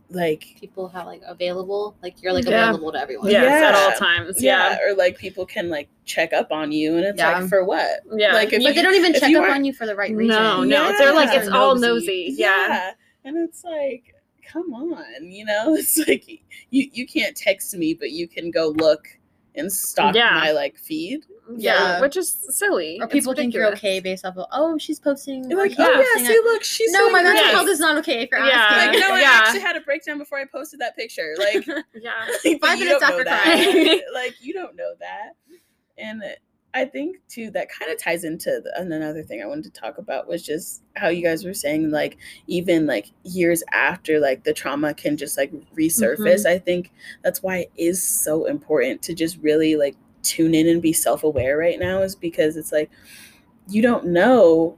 [0.09, 2.69] like people have like available, like you're like Yeah.
[2.69, 3.29] available to everyone.
[3.29, 4.41] Yes, at all times.
[4.41, 4.85] yeah, Yeah.
[4.85, 7.39] or like people can like check up on you, and it's Yeah.
[7.39, 8.01] like for what?
[8.15, 8.33] Yeah.
[8.33, 10.15] Like if but you- they don't even check up are- on you for the right
[10.15, 10.35] reason.
[10.35, 10.97] No, no.
[10.97, 12.33] They're like, it's all nosy.
[12.37, 12.91] Yeah.
[13.25, 14.13] And it's like,
[14.45, 15.75] come on, you know?
[15.79, 16.27] It's like
[16.69, 19.07] you you can't text me, but you can go look
[19.55, 20.31] and stalk Yeah.
[20.35, 21.25] my like feed.
[21.55, 21.73] Yeah.
[21.73, 22.01] Yeah.
[22.01, 22.97] Which is silly.
[23.01, 25.49] Or people think you're okay based off of oh she's posting.
[25.49, 27.97] You're like, or oh he's yeah, see, look, she's no, my mental health is not
[27.99, 28.53] okay if you're Yeah.
[28.69, 28.93] asking.
[28.99, 29.31] Like, no, I Yeah.
[29.33, 31.35] actually had a breakdown before I posted that picture.
[31.37, 32.27] Like, Yeah.
[32.43, 33.43] but Five minutes after that.
[33.43, 34.01] crying.
[34.13, 35.31] like, you don't know that.
[35.97, 36.21] And
[36.73, 39.81] I think too that kind of ties into the, and another thing I wanted to
[39.81, 44.43] talk about was just how you guys were saying like even like years after like
[44.43, 46.17] the trauma can just like resurface.
[46.43, 46.47] Mm-hmm.
[46.47, 46.91] I think
[47.23, 49.95] that's why it is so important to just really like
[50.27, 52.89] tune in and be self-aware right now is because it's like
[53.69, 54.77] you don't know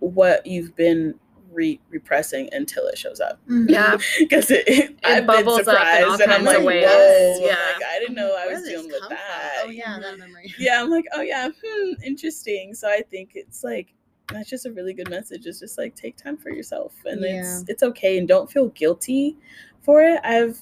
[0.00, 1.14] what you've been
[1.52, 3.70] re- repressing until it shows up Mhm.
[3.70, 3.96] Yeah.
[4.18, 6.84] because it, it, I've been bubbles up in all surprised and I'm like of ways.
[6.86, 7.48] whoa Yeah.
[7.48, 9.16] like I didn't know I was dealing with come from?
[9.16, 10.52] that Oh yeah, that memory.
[10.58, 13.94] yeah i'm like oh yeah hmm interesting so i think it's like
[14.32, 17.64] that's just a really good message is just like take time for yourself and it's
[17.68, 19.36] it's okay and don't feel guilty
[19.82, 20.58] for it i've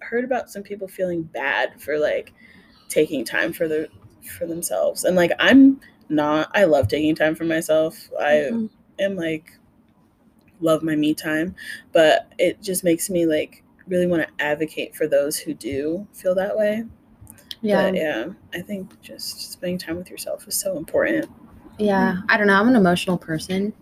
[0.00, 2.32] heard about some people feeling bad for like
[2.88, 3.88] taking time for the
[4.38, 8.70] for themselves and like i'm not i love taking time for myself i Mhm.
[8.98, 9.52] am like
[10.60, 11.54] love my me time
[11.92, 16.34] but it just makes me like really want to advocate for those who do feel
[16.34, 16.84] that way
[17.62, 21.26] Yeah, but yeah, I think just spending time with yourself is so important.
[21.78, 22.18] yeah.
[22.28, 22.54] I don't know.
[22.54, 23.72] I'm an emotional person.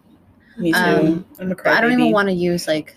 [0.57, 0.79] Me too.
[0.79, 2.97] Um, I'm a But I don't even want to use like,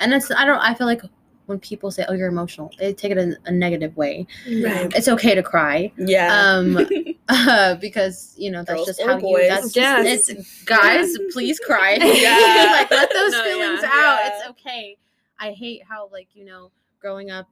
[0.00, 1.02] and it's I don't I feel like
[1.46, 4.26] when people say oh you're emotional they take it in a negative way.
[4.46, 4.92] Right.
[4.94, 5.92] It's okay to cry.
[5.96, 6.28] Yeah.
[6.34, 6.78] Um,
[7.28, 9.42] uh, because you know that's Girls just how boys.
[9.44, 9.48] you.
[9.48, 10.26] That's Yes.
[10.26, 11.16] just it's guys.
[11.32, 11.94] Please cry.
[12.00, 12.68] Yeah.
[12.80, 13.88] like let those No, feelings yeah.
[13.92, 14.18] out.
[14.24, 14.28] Yeah.
[14.38, 14.96] It's okay.
[15.38, 17.46] I hate how like you know growing up,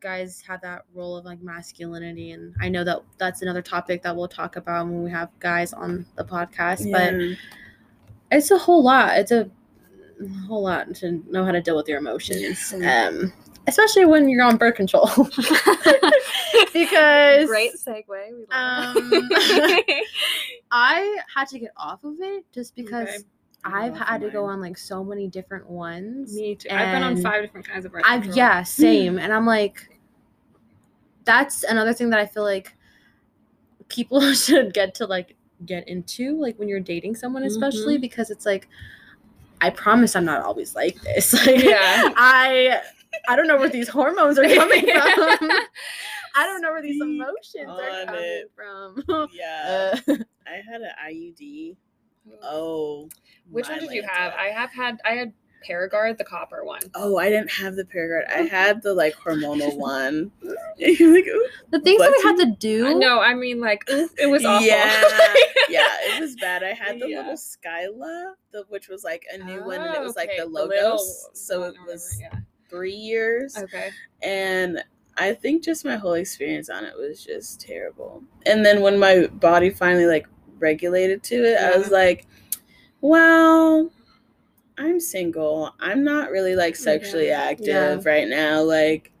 [0.00, 4.14] guys had that role of like masculinity, and I know that that's another topic that
[4.16, 6.90] we'll talk about when we have guys on the podcast.
[6.92, 7.36] But
[8.30, 9.18] it's a whole lot.
[9.18, 9.50] It's a
[10.46, 12.72] whole lot to know how to deal with your emotions.
[12.84, 13.32] Um,
[13.66, 15.06] especially when you're on birth control.
[16.72, 18.52] because Great segue.
[18.52, 19.28] Um.
[20.72, 23.18] I had to get off of it just because Okay.
[23.64, 26.34] I've had to go on like so many different ones.
[26.34, 26.68] Me too.
[26.70, 28.36] I've been on five different kinds of birth I've control.
[28.38, 29.18] yeah, same.
[29.18, 29.86] And I'm like
[31.24, 32.74] that's another thing that I feel like
[33.88, 38.00] people should get to like get into like when you're dating someone especially Mhm.
[38.00, 38.66] because it's like
[39.60, 41.32] I promise I'm not always like this.
[41.46, 42.12] Like Yeah.
[42.16, 42.80] I
[43.28, 45.50] I don't know where these hormones are coming from.
[46.36, 48.50] I don't know where these emotions are coming it.
[48.54, 49.28] from.
[49.32, 49.98] yeah.
[50.08, 50.14] Uh,
[50.46, 51.76] I had an IUD.
[52.42, 53.08] Oh.
[53.50, 54.32] Which one did you have?
[54.34, 55.00] I have had.
[55.04, 55.32] I had
[55.68, 56.80] Paragard, the copper one.
[56.94, 58.28] Oh, I didn't have the Paragard.
[58.28, 60.32] I had the like hormonal one.
[60.76, 61.26] You're like,
[61.70, 62.98] the things that we had to do.
[62.98, 64.66] No, I mean like oof, it was awful.
[64.66, 65.00] Yeah,
[65.68, 66.62] yeah, it was bad.
[66.62, 67.18] I had the Yeah.
[67.18, 70.32] little Skyla, the, which was like a new one, and it Oh, was like oh,
[70.34, 71.28] okay, the little logos.
[71.34, 73.56] so it or was whatever, three years.
[73.56, 73.90] Okay.
[74.22, 74.82] and
[75.18, 78.22] I think just my whole experience on it was just terrible.
[78.46, 80.26] And then when my body finally like
[80.58, 82.26] regulated to it, I was like,
[83.02, 83.90] well,
[84.80, 85.74] I'm single.
[85.78, 87.42] I'm not really like sexually Yeah.
[87.42, 88.62] active right now.
[88.62, 89.12] Like,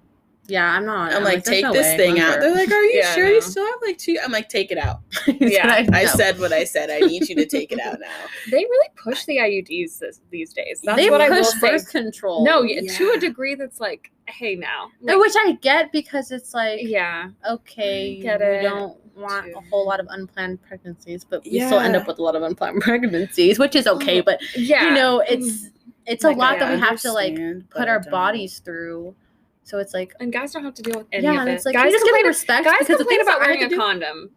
[0.46, 1.12] Yeah, I'm not.
[1.12, 1.96] I'm like, there's take no this way.
[1.96, 2.32] thing I'm out.
[2.32, 2.40] sure.
[2.40, 3.30] They're like, are you Yeah, sure no.
[3.34, 4.16] you still have like two?
[4.24, 5.00] I'm like, take it out.
[5.40, 6.06] Yeah, I No.
[6.06, 6.90] said what I said.
[6.90, 8.26] I need you to take it out now.
[8.50, 10.80] They really push the IUDs this, these days.
[10.82, 11.70] That's they what I push will say.
[11.72, 12.44] birth control.
[12.44, 14.88] No, yeah, to a degree that's like, hey now.
[15.02, 17.28] Oh, like, which I get because it's like, yeah.
[17.48, 21.96] okay, Get it, don't want a whole lot of unplanned pregnancies, but we still end
[21.96, 24.20] up with a lot of unplanned pregnancies, which is okay.
[24.20, 24.84] But Yeah.
[24.88, 25.68] you know, it's
[26.06, 27.38] it's a Like, lot that we have to like
[27.70, 29.14] put our bodies through.
[29.62, 31.52] So it's like, and guys don't have to deal with any yeah, of it.
[31.52, 32.64] it's like guys just give complain, me respect.
[32.64, 34.30] guys because the complain about wearing a do- condom.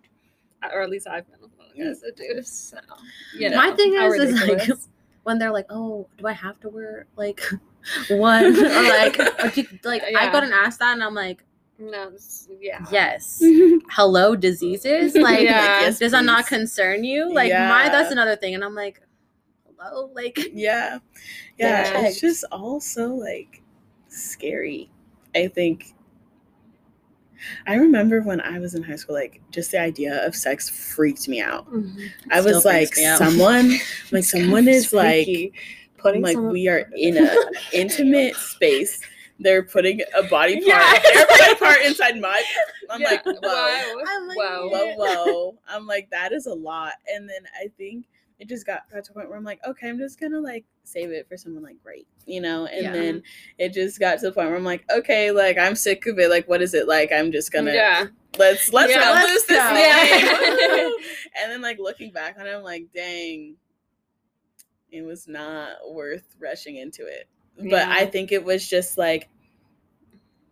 [0.71, 2.41] Or at least I've been with one of the guys that do.
[2.43, 2.77] So,
[3.35, 4.69] you know, My thing is, is like
[5.23, 7.41] when they're like, "Oh, do I have to wear like
[8.09, 9.17] one?" or like,
[9.83, 10.31] like I Yeah.
[10.31, 11.43] got and asked that, and I'm like,
[11.91, 12.11] no,
[12.59, 12.85] yeah.
[12.91, 13.41] "Yes,
[13.91, 15.15] hello, diseases.
[15.29, 15.81] Like, Yeah.
[15.81, 17.33] Yes, does that not concern you?
[17.33, 19.01] Like, my that's another thing." And I'm like,
[19.79, 20.99] "Hello, like, Yeah.
[21.57, 21.91] Yeah.
[21.91, 22.07] Yeah.
[22.07, 23.61] It's just all so like
[24.07, 24.89] scary.
[25.35, 25.93] I think
[27.67, 31.27] I remember when I was in high school, like just the idea of sex freaked
[31.27, 31.69] me out.
[31.71, 32.09] Mhm.
[32.31, 33.17] I Still was like, freaks me out.
[33.17, 33.73] someone,
[34.11, 35.27] like someone is like,
[35.97, 37.35] putting like some of- we are in a
[37.73, 39.01] intimate space.
[39.39, 40.99] They're putting a body part, Yeah.
[41.13, 42.43] their body part inside my.
[42.89, 43.11] I'm Yeah.
[43.11, 43.33] like, whoa.
[43.41, 43.95] Wow.
[44.07, 44.69] I'm like, Wow.
[44.71, 45.57] whoa, whoa.
[45.67, 46.93] I'm like, that is a lot.
[47.13, 48.05] And then I think
[48.39, 50.65] it just got, got to a point where I'm like, okay, I'm just gonna like
[50.83, 52.65] save it for someone like great, you know?
[52.67, 52.91] And Yeah.
[52.91, 53.23] then
[53.57, 56.29] it just got to the point where I'm like, okay, like I'm sick of it.
[56.29, 57.11] Like, what is it like?
[57.11, 58.07] I'm just gonna Yeah.
[58.37, 59.73] let's let's Yeah, let let's loose this go.
[59.73, 60.79] thing.
[60.85, 60.89] Yeah.
[61.41, 63.55] And then like looking back on it, I'm like, dang,
[64.91, 67.27] it was not worth rushing into it.
[67.57, 67.87] But Yeah.
[67.89, 69.29] I think it was just like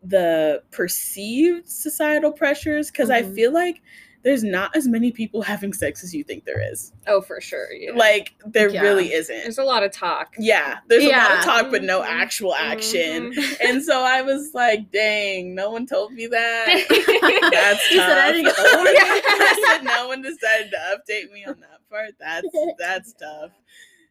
[0.04, 3.36] the perceived societal pressures because I Mhm.
[3.36, 3.82] feel like
[4.24, 6.92] there's not as many people having sex as you think there is.
[7.08, 7.72] Oh, for sure.
[7.74, 7.94] Yeah.
[7.94, 8.82] Like there Yeah.
[8.84, 9.36] really isn't.
[9.44, 10.36] there's a lot of talk.
[10.38, 12.08] yeah, there's a lot of talk but no Mhm.
[12.08, 13.32] actual action.
[13.34, 13.58] Mhm.
[13.62, 16.66] And so I was like, dang, no one told me that.
[17.52, 18.76] That's He said, "I didn't get the tough.
[18.76, 22.12] warning." I said no one decided to update me on that part.
[22.20, 22.48] That's
[22.78, 23.52] that's tough.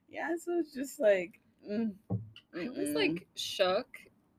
[0.09, 1.39] Yeah, so it's just like
[1.69, 1.95] mm,
[2.55, 3.87] I was like shook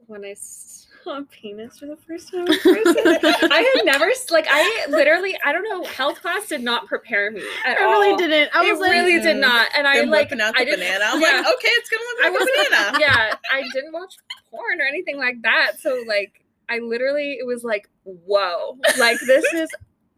[0.07, 2.45] when I saw penis for the first time.
[2.47, 7.41] I had never like I literally I don't know health class did not prepare me
[7.66, 8.18] at I really all.
[8.18, 8.55] didn't.
[8.55, 9.41] I it was like, really did mm.
[9.41, 11.05] not, and I like out I didn't, banana.
[11.07, 11.28] I'm yeah.
[11.28, 12.97] like, okay, it's gonna I look like was a banana.
[12.99, 14.16] yeah, I didn't watch
[14.49, 15.74] porn or anything like that.
[15.80, 18.78] So like I literally it was like, whoa.
[18.97, 19.70] Like this is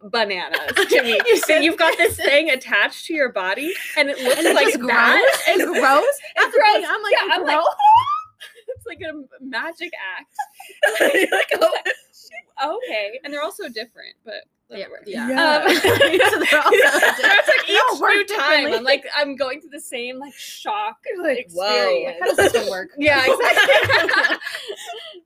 [0.04, 1.20] bananas to me.
[1.28, 4.56] you so you've got this thing attached to your body and it looks and it's
[4.56, 4.82] like that.
[4.82, 5.58] gross.
[5.58, 6.06] It's gross.
[6.36, 6.86] That's the gross.
[6.90, 7.60] I'm like, Yeah, I'm like,
[8.68, 11.32] it's like a magic act.
[11.32, 13.20] Like, oh, Okay.
[13.24, 15.30] And they're also different, but Yeah, yeah.
[15.30, 15.56] Yeah.
[15.68, 18.74] Um, So they're all so so it's like each work new time.
[18.74, 22.14] I'm like I'm going through the same like shock Like, whoa.
[22.22, 22.90] How does this work?
[22.98, 24.38] Yeah, exactly.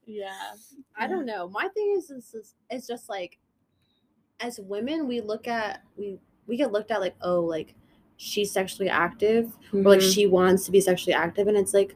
[0.05, 0.31] Yeah.
[0.97, 1.49] I don't know.
[1.49, 3.37] My thing is, is, is it's just like,
[4.39, 6.17] as women, we look at we
[6.47, 7.75] we get looked at like, oh, like
[8.17, 10.13] she's sexually active, or like Mhm.
[10.13, 11.95] she wants to be sexually active, and it's like,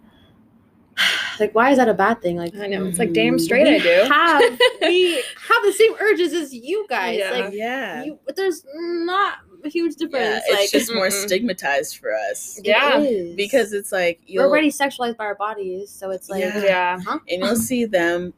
[1.40, 2.38] like why is that a bad thing?
[2.38, 2.86] Like I know.
[2.86, 4.10] It's like damn straight we I do.
[4.12, 5.14] have we
[5.48, 7.18] have the same urges as you guys.
[7.20, 7.32] Yeah.
[7.32, 8.04] Like yeah.
[8.04, 10.24] you, but there's not a huge difference.
[10.26, 10.64] yeah, difference.
[10.64, 11.24] it's like just more Mm-mm.
[11.28, 12.98] stigmatized for us Yeah.
[13.00, 13.36] is.
[13.36, 16.64] because it's like you're already sexualized by our bodies, so it's like Yeah.
[16.64, 17.00] Yeah.
[17.06, 17.20] huh?
[17.30, 18.34] and you'll see them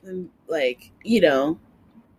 [0.48, 1.58] like you know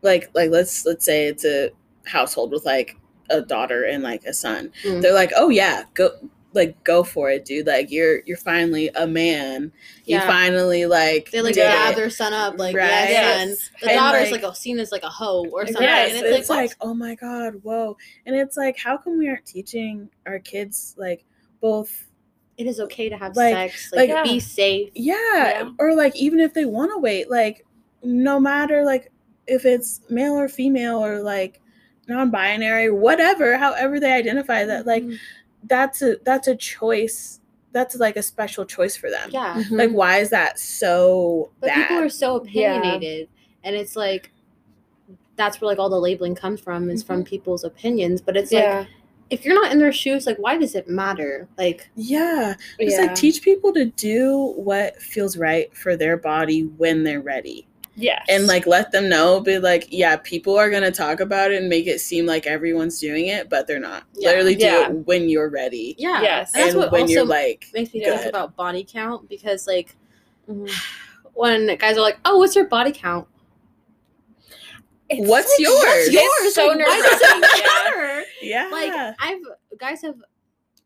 [0.05, 1.71] like like let's let's say it's a
[2.07, 2.97] household with like
[3.31, 5.01] a daughter and like a son Mm.
[5.03, 6.11] they're like oh yeah go
[6.53, 9.73] like go for it dude like you're you're finally a man
[10.05, 11.97] you finally like They like it.
[11.97, 12.87] their son up, like Right.
[12.87, 13.71] yes, Yes.
[13.81, 16.39] The And, daughter's like- like, seen as like a hoe or something, Yes, and it's,
[16.41, 17.97] it's, like, like, oh my god, whoa.
[18.27, 21.25] And it's like, how come we aren't teaching our kids like
[21.61, 22.07] both
[22.57, 24.91] it is okay to have like- sex, like, like- be safe.
[24.95, 25.71] yeah, Yeah.
[25.81, 27.65] or like even if they want to wait, like
[28.05, 29.11] no matter like
[29.47, 31.61] if it's male or female or like
[32.09, 35.19] non-binary, whatever, however they identify that, like Mhm.
[35.65, 37.41] that's a that's a choice.
[37.73, 39.31] That's like a special choice for them.
[39.33, 39.75] yeah, Mm-hmm.
[39.77, 41.89] Like why is that so but bad?
[41.89, 42.77] people are so Yeah.
[42.77, 43.29] opinionated,
[43.65, 44.31] and it's like
[45.37, 48.21] that's where like all the labeling comes from is from people's opinions.
[48.21, 48.85] But it's like Yeah.
[49.31, 51.49] if you're not in their shoes, like why does it matter?
[51.59, 52.55] Like yeah.
[52.81, 53.07] Just yeah.
[53.07, 57.67] like teach people to do what feels right for their body when they're ready.
[57.97, 58.25] Yes.
[58.29, 61.69] and like let them know be like yeah people are gonna talk about it and
[61.69, 64.29] make it seem like everyone's doing it but they're not Yeah.
[64.31, 64.89] literally do Yeah.
[64.89, 66.53] it when you're ready yeah, Yes.
[66.55, 68.17] and that's what when also you're like makes me good.
[68.19, 69.95] think about body count because like
[70.49, 70.71] Mhm.
[71.35, 73.27] when guys are like, oh, what's your body count?
[75.09, 75.75] It's What's like, yours?
[75.83, 76.55] What's It's yours?
[76.55, 78.25] so Like, why does it matter?
[78.43, 78.69] Yeah.
[78.71, 79.41] Like I've
[79.79, 80.17] guys have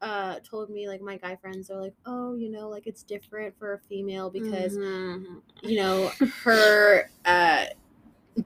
[0.01, 3.59] uh told me like my guy friends are like, oh, you know, like it's different
[3.59, 5.41] for a female because Mhm.
[5.63, 6.11] you know
[6.45, 7.65] her uh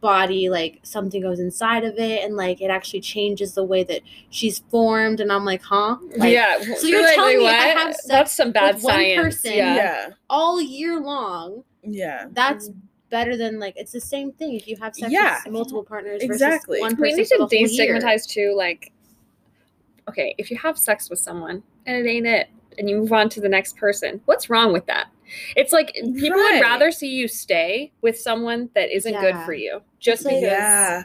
[0.00, 4.00] body like something goes inside of it and like it actually changes the way that
[4.30, 6.58] she's formed and i'm like huh like yeah.
[6.78, 9.74] so you're telling me if I have sex That's some bad with one person- yeah.
[9.74, 10.08] yeah.
[10.30, 12.24] all year long Yeah.
[12.32, 12.70] that's
[13.10, 15.40] better than like it's the same thing if you have sex Yeah.
[15.44, 16.80] with multiple partners Exactly.
[16.80, 17.98] versus one we person need to the whole year.
[18.00, 18.92] destigmatize too like
[20.12, 22.48] okay if you have sex with someone and it ain't it
[22.78, 25.06] and you move on to the next person what's wrong with that
[25.56, 26.54] it's like people Right.
[26.54, 30.50] would rather see you stay with someone that isn't good for you just like- because
[30.52, 31.04] Yeah.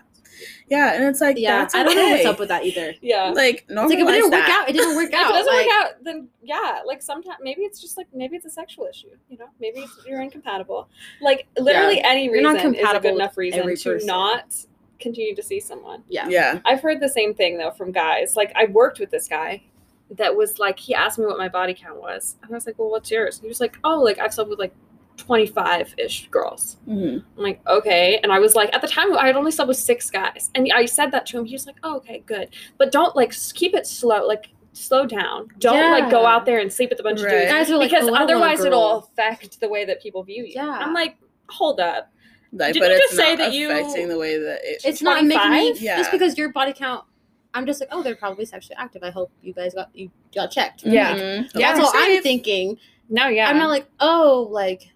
[0.70, 0.94] Yeah.
[0.94, 3.66] And it's like, yeah that's i don't know what's up with that either yeah Like,
[3.68, 5.22] it's like if it didn't work out it didn't work out.
[5.24, 8.36] if it doesn't like, work out then yeah like sometimes maybe it's just like maybe
[8.36, 10.90] it's a sexual issue you know maybe it's, you're incompatible
[11.22, 14.06] like literally any You're reason not is a good enough reason to person.
[14.08, 14.56] not
[15.00, 16.60] continue to see someone yeah Yeah.
[16.66, 18.36] I've heard the same thing though from guys.
[18.36, 19.64] Like I worked with this guy
[20.12, 22.36] that was like he asked me what my body count was.
[22.42, 23.40] And I was like, Well, what's yours?
[23.42, 24.74] He was like, Oh, like I've slept with like
[25.18, 26.78] 25 ish girls.
[26.88, 27.24] Mhm.
[27.38, 28.20] I'm like, okay.
[28.24, 30.50] And I was like, at the time I had only slept with six guys.
[30.56, 31.46] And I said that to him.
[31.46, 32.50] He was like, Oh, okay, good.
[32.78, 35.50] But don't like keep it slow, like slow down.
[35.60, 37.34] Don't like go out there and sleep with a bunch Right.
[37.34, 37.52] of dudes.
[37.52, 40.24] guys are like because I don't want a otherwise it'll affect the way that people
[40.24, 40.54] view you.
[40.56, 40.70] Yeah.
[40.70, 41.18] I'm like,
[41.50, 42.12] hold up.
[42.58, 44.82] Like, Didn't but you it's just say not that you- affecting the way that it.
[44.86, 45.82] it's not making me 25?
[45.82, 45.98] Yeah.
[45.98, 47.06] just because your body count
[47.54, 50.52] i'm just like oh they're probably sexually active i hope you guys got you got
[50.52, 51.16] checked Yeah.
[51.16, 51.50] Mhm.
[51.56, 51.74] Yeah.
[51.74, 52.24] that's all i'm Safe.
[52.24, 52.78] thinking
[53.10, 53.50] No, yeah.
[53.50, 54.92] i'm not like oh like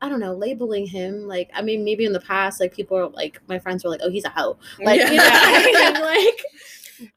[0.00, 3.08] i don't know labeling him like i mean maybe in the past like people are
[3.08, 5.98] like my friends were like oh he's a hoe like you know Yeah.
[6.00, 6.42] like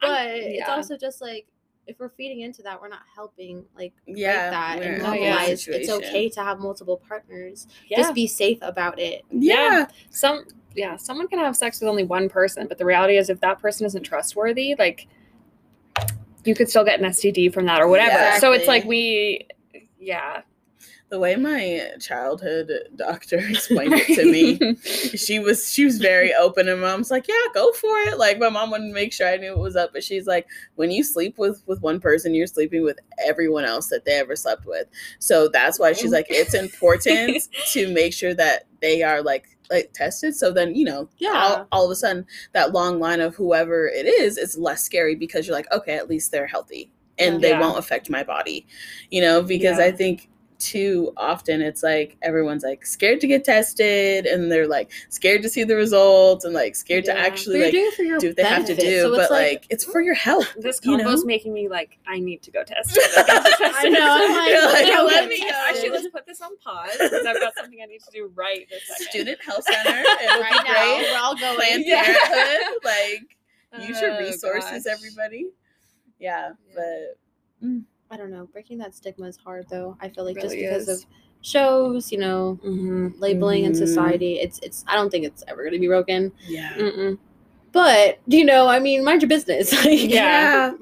[0.01, 0.75] but it's yeah.
[0.75, 1.47] also just like
[1.87, 5.03] if we're feeding into that we're not helping like Yeah, break that and in a
[5.03, 7.97] normalize it's okay to have multiple partners yeah.
[7.97, 9.87] just be safe about it Yeah.
[10.09, 13.39] some yeah someone can have sex with only one person but the reality is if
[13.41, 15.07] that person isn't trustworthy like
[16.45, 18.39] you could still get an std from that or whatever Yeah.
[18.39, 19.47] so it's like we
[19.99, 20.41] yeah
[21.13, 24.75] The way my childhood doctor explained it to me,
[25.15, 28.17] she was she was very open and mom's like yeah go for it.
[28.17, 30.47] Like my mom wanted to make sure i knew what was up but she's like
[30.73, 34.35] when you sleep with with one person you're sleeping with everyone else that they ever
[34.35, 34.87] slept with.
[35.19, 36.15] So that's why she's oh.
[36.15, 37.43] like it's important
[37.73, 40.35] to make sure that they are like like tested.
[40.35, 41.33] So then you know Yeah.
[41.35, 45.13] all, all of a sudden that long line of whoever it is is less scary
[45.13, 48.65] because you're like okay at least they're healthy and they won't affect my body
[49.11, 49.85] you know because Yeah.
[49.85, 50.29] i think
[50.63, 55.49] too often it's like everyone's like scared to get tested and they're like scared to
[55.49, 58.35] see the results and like scared to actually like doing it for your do what
[58.37, 61.15] they have to do so but like, it's for your health this You know?
[61.25, 65.01] making me like i need to go test I know, I'm like, You're like, okay,
[65.03, 65.49] let me go.
[65.67, 68.65] actually let's put this on pause because i've got something i need to do right
[68.69, 72.03] this second student health center it'll right be now great we're all going Planned Yeah.
[72.03, 73.37] Parenthood, like
[73.87, 74.93] use your Oh, resources gosh.
[74.93, 75.49] everybody
[76.19, 76.73] yeah, Yeah.
[77.61, 77.83] but mm.
[78.11, 78.45] I don't know.
[78.51, 79.97] Breaking that stigma is hard though.
[79.99, 80.99] I feel like just because is.
[81.01, 81.05] of
[81.41, 83.19] shows, you know, Mhm.
[83.19, 83.77] labeling in Mhm.
[83.77, 86.31] society, it's it's I don't think it's ever gonna be broken.
[86.47, 87.17] yeah Mm-mm.
[87.71, 89.71] But you know, I mean, mind your business.
[89.85, 90.73] Like, Yeah.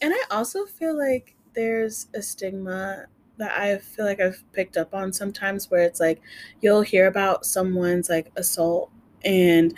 [0.00, 3.06] And I also feel like there's a stigma
[3.38, 6.20] that I feel like I've picked up on sometimes where it's like
[6.60, 8.90] you'll hear about someone's like assault
[9.24, 9.74] and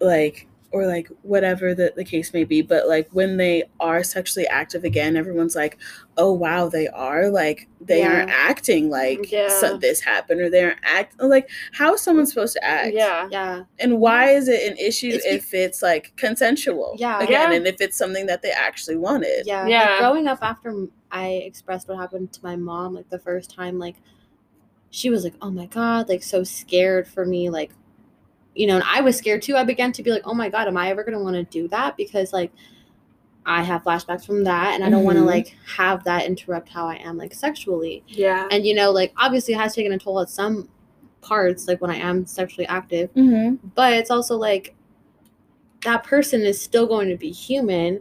[0.00, 4.46] like or like whatever the, the case may be but like when they are sexually
[4.48, 5.78] active again everyone's like
[6.18, 8.12] oh wow they are like they Yeah.
[8.12, 9.48] aren't acting like Yeah.
[9.48, 13.28] so, this happened or they aren't act like how is someone supposed to act yeah
[13.30, 16.96] yeah, and why is it an issue It's be- if it's like consensual?
[16.98, 17.18] Yeah.
[17.22, 17.56] Again, Yeah.
[17.56, 19.46] and if it's something that they actually wanted.
[19.46, 19.88] yeah, Yeah.
[19.92, 20.74] Like, growing up after
[21.10, 23.96] i expressed what happened to my mom, like the first time, like
[24.90, 27.70] she was like, "Oh my god," like so scared for me, like
[28.58, 29.56] you know, and I was scared too.
[29.56, 31.68] I began to be like, "Oh my god, am I ever gonna want to do
[31.68, 32.52] that?" Because like
[33.46, 36.86] I have flashbacks from that, and I don't want to like have that interrupt how
[36.86, 38.02] I am like sexually.
[38.08, 40.68] yeah And you know, like obviously it has taken a toll at some
[41.22, 43.66] parts, like when I am sexually active, Mm-hmm.
[43.74, 44.74] but it's also like
[45.84, 48.00] that person is still going to be human.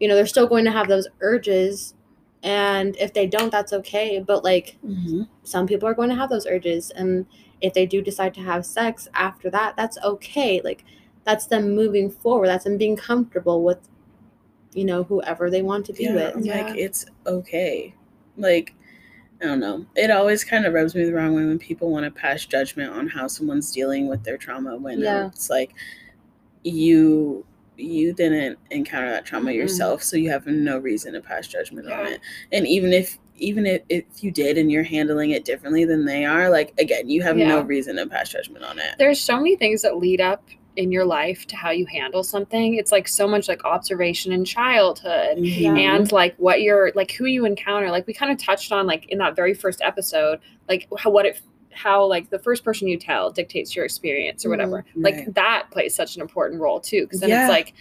[0.00, 1.94] You know, they're still going to have those urges.
[2.42, 4.22] And if they don't, that's okay.
[4.24, 5.22] But like Mm-hmm.
[5.42, 6.90] some people are going to have those urges.
[6.90, 7.26] And
[7.66, 10.60] if they do decide to have sex after that, that's okay.
[10.62, 10.84] Like
[11.24, 12.48] that's them moving forward.
[12.48, 13.78] That's them being comfortable with,
[14.74, 16.36] you know, whoever they want to be Yeah, with.
[16.36, 16.66] I'm Yeah.
[16.66, 17.94] like it's okay.
[18.36, 18.74] Like
[19.42, 19.84] I don't know.
[19.96, 22.90] It always kind of rubs me the wrong way when people want to pass judgment
[22.92, 25.26] on how someone's dealing with their trauma when Yeah.
[25.26, 25.74] it's like
[26.64, 27.44] you
[27.78, 29.54] you didn't encounter that trauma Mhm.
[29.56, 32.20] yourself, so you have no reason to pass judgment on it.
[32.50, 36.24] And even if even if, if you did and you're handling it differently than they
[36.24, 38.94] are, like again, you have no reason to pass judgment on it.
[38.98, 42.74] there's so many things that lead up in your life to how you handle something.
[42.74, 45.76] It's like so much like observation in childhood mm-hmm.
[45.76, 45.96] Yeah.
[45.96, 47.90] and like what you're like who you encounter.
[47.90, 51.26] Like we kind of touched on like in that very first episode, like how what
[51.26, 54.84] it how like the first person you tell dictates your experience or whatever.
[54.96, 55.34] Mm, like Right.
[55.34, 57.44] that plays such an important role too because then Yeah.
[57.46, 57.74] it's like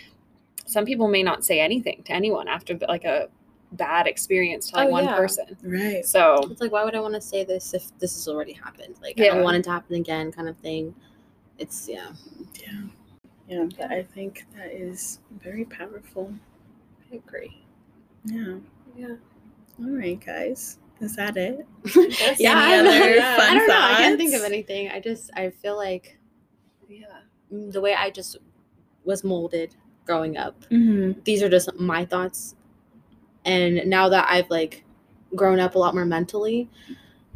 [0.65, 3.27] some people may not say anything to anyone after like a
[3.75, 5.15] bad experience to like Oh, one yeah.
[5.15, 5.57] person.
[5.63, 6.05] Right.
[6.05, 8.95] So It's like, why would I want to say this if this has already happened?
[9.01, 10.93] Like, I don't want it to happen again, kind of thing.
[11.57, 12.11] It's yeah.
[12.61, 12.81] Yeah.
[13.47, 13.65] Yeah.
[13.77, 16.33] But I think that is very powerful.
[17.11, 17.63] I agree.
[18.25, 18.55] Yeah.
[18.97, 19.15] Yeah.
[19.79, 20.79] All right, guys.
[21.01, 21.65] Is that it?
[22.39, 22.91] yeah, I don't, know.
[22.91, 23.75] other I fun don't know.
[23.81, 24.89] I can't think of anything.
[24.89, 26.17] I just I feel like
[26.87, 27.05] Yeah.
[27.51, 28.37] mm, the way I just
[29.03, 30.61] was molded growing up.
[30.71, 31.19] Mm-hmm.
[31.25, 32.55] These are just my thoughts,
[33.45, 34.83] and now that I've like
[35.35, 36.69] grown up a lot more mentally,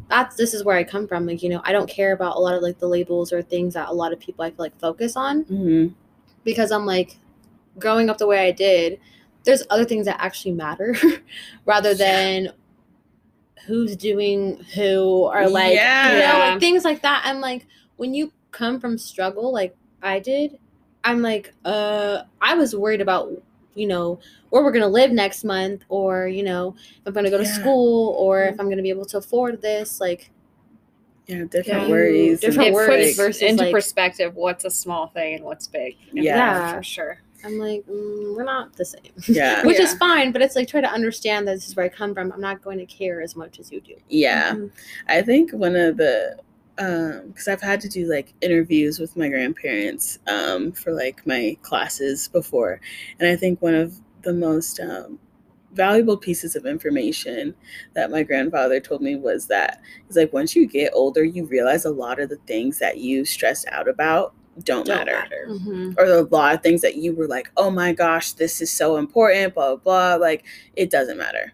[0.09, 1.25] that's this is where I come from.
[1.25, 3.75] Like you know, I don't care about a lot of like the labels or things
[3.75, 5.93] that a lot of people I feel like focus on Mm-hmm.
[6.43, 7.17] because I'm like
[7.77, 8.99] growing up the way I did.
[9.45, 10.95] There's other things that actually matter
[11.65, 12.49] rather than
[13.65, 15.73] who's doing who or like
[16.13, 17.21] you know like things like that.
[17.25, 20.57] I'm like when you come from struggle like I did,
[21.03, 23.31] I'm like uh I was worried about
[23.75, 27.37] you know where we're gonna live next month or you know if I'm gonna go
[27.37, 30.31] to school or if I'm gonna be able to afford this like
[31.27, 31.43] Yeah.
[31.43, 31.89] Different Yeah.
[31.89, 32.39] worries.
[32.39, 35.95] Different it worries puts versus, into like- perspective what's a small thing and what's big.
[36.11, 36.23] Yeah.
[36.23, 36.77] Yeah.
[36.77, 37.21] for sure.
[37.45, 39.13] I'm like mm, we're not the same.
[39.27, 39.63] Yeah.
[39.65, 42.13] which is fine but it's like try to understand that this is where i come
[42.13, 44.55] from i'm not going to care as much as you do Yeah.
[44.55, 44.71] Mhm.
[45.07, 46.37] I think one of the
[46.79, 51.57] um because I've had to do like interviews with my grandparents um for like my
[51.61, 52.79] classes before.
[53.19, 55.19] And I think one of the most um
[55.73, 57.53] valuable pieces of information
[57.93, 61.85] that my grandfather told me was that it's like once you get older you realize
[61.85, 65.13] a lot of the things that you stressed out about don't, Don't matter.
[65.13, 65.47] matter.
[65.49, 65.91] Mm-hmm.
[65.97, 68.97] Or a lot of things that you were like, oh my gosh, this is so
[68.97, 70.15] important, blah, blah, blah.
[70.15, 71.53] Like, it doesn't matter.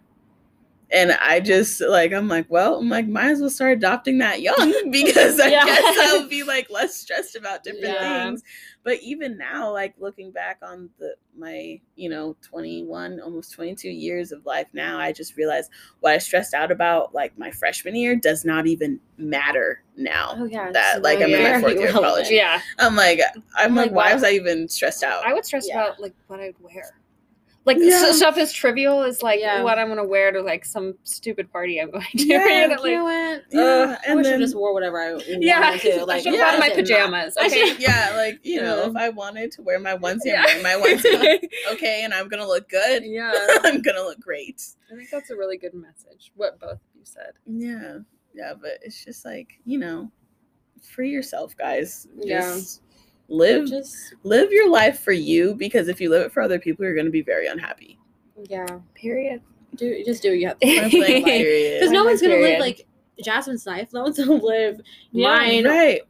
[0.96, 4.40] And I just like I'm like, well, I'm like, might as well start adopting that
[4.40, 5.64] young because I Yeah.
[5.66, 8.00] guess I'll be like less stressed about different Yeah.
[8.00, 8.42] things.
[8.82, 14.32] But even now, like looking back on the my, you know, 21, almost 22 years
[14.32, 15.70] of life now, I just realized
[16.00, 20.34] what I stressed out about like my freshman year does not even matter now.
[20.38, 22.30] oh yeah That, like, I'm in my fourth year of college.
[22.30, 22.60] Yeah.
[22.78, 23.20] I'm like,
[23.56, 25.26] I'm like, Like, why was I even stressed out?
[25.26, 25.82] I would stress Yeah.
[25.84, 26.94] about like what I'd wear.
[27.66, 27.96] Like Yeah.
[28.06, 29.62] s- stuff as trivial as like Yeah.
[29.62, 32.24] what I'm gonna wear to like some stupid party I'm going to.
[32.24, 33.08] Yeah, Like, you know
[33.50, 36.22] Yeah, uh, i wish then- i just wore whatever i yeah, wanted to I like
[36.22, 37.04] should have yeah, my it doesn't matter.
[37.04, 37.36] pajamas.
[37.36, 37.66] Okay.
[37.70, 40.44] should- yeah, like you know, if I wanted to wear my onesie, Yeah.
[40.46, 41.38] I'm wearing my onesie.
[41.72, 43.04] okay, and I'm gonna look good.
[43.04, 43.32] yeah.
[43.64, 44.62] I'm gonna look great.
[44.92, 46.30] I think that's a really good message.
[46.36, 47.32] What both of you said.
[47.46, 47.98] Yeah,
[48.32, 50.10] yeah, but it's just like you know,
[50.82, 52.06] free yourself, guys.
[52.16, 52.58] Yeah.
[53.28, 56.58] Just live just live your life for you because if you live it for other
[56.58, 57.98] people, you're gonna be very unhappy.
[58.48, 59.40] yeah Period.
[59.76, 62.86] do just do what you have Point blank, because no one's gonna live like
[63.22, 66.00] jasmine's life no one's gonna live Yeah, mine right,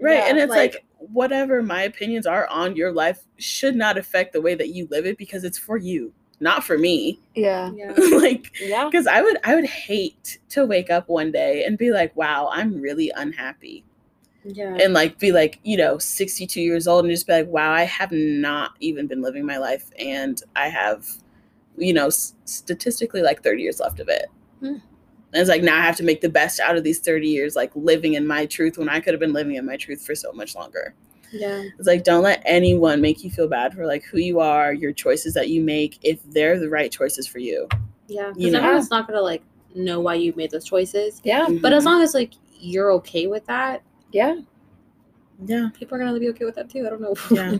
[0.00, 3.96] right, Yeah, and it's like, like- whatever my opinions are on your life should not
[3.98, 7.18] affect the way that you live it because it's for you, not for me.
[7.34, 7.70] Yeah.
[7.74, 8.84] yeah like Yeah.
[8.84, 12.48] because i would i would hate to wake up one day and be like wow
[12.52, 13.84] i'm really unhappy
[14.54, 17.70] yeah and like be like you know 62 years old and just be like wow
[17.72, 21.06] i have not even been living my life and i have
[21.76, 24.26] you know s- statistically like 30 years left of it
[24.60, 24.66] Hmm.
[24.66, 24.80] and
[25.34, 27.70] it's like now i have to make the best out of these 30 years like
[27.76, 30.32] living in my truth when i could have been living in my truth for so
[30.32, 30.94] much longer
[31.30, 34.72] yeah it's like don't let anyone make you feel bad for like who you are
[34.72, 37.68] your choices that you make if they're the right choices for you
[38.06, 38.58] yeah You because know?
[38.60, 39.42] everyone's not gonna like
[39.74, 41.46] know why you made those choices Yeah.
[41.60, 41.86] but as Mhm.
[41.86, 43.82] long as like you're okay with that
[44.12, 44.36] Yeah.
[45.44, 47.58] yeah people are gonna be okay with that too i don't know Yeah.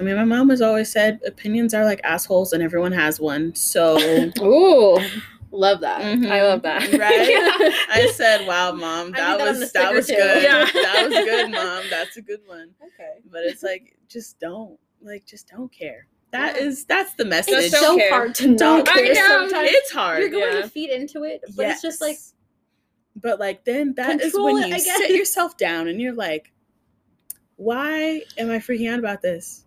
[0.00, 3.54] I mean, my mom has always said opinions are like assholes and everyone has one.
[3.54, 3.98] So
[4.40, 4.98] Ooh.
[5.50, 6.30] love that Mhm.
[6.30, 6.82] I love that.
[6.92, 7.74] Right?
[7.90, 10.42] I said, wow, mom, I that need that was that was good.
[10.42, 10.64] Yeah.
[10.72, 11.82] That was good, mom.
[11.90, 12.70] That's a good one.
[12.82, 14.78] okay But it's like, just don't.
[15.02, 16.06] Like, just don't care.
[16.30, 16.62] That Yeah.
[16.62, 17.54] is that's the message.
[17.64, 18.08] it's so care.
[18.10, 19.28] hard to not Don't care I know.
[19.48, 20.20] sometimes it's hard.
[20.20, 20.62] you're going Yeah.
[20.62, 22.32] to feed into it but it's just like Yes.
[23.16, 26.52] But like then that is Control when you I sit yourself down and you're like,
[27.56, 29.64] why am I freaking out about this?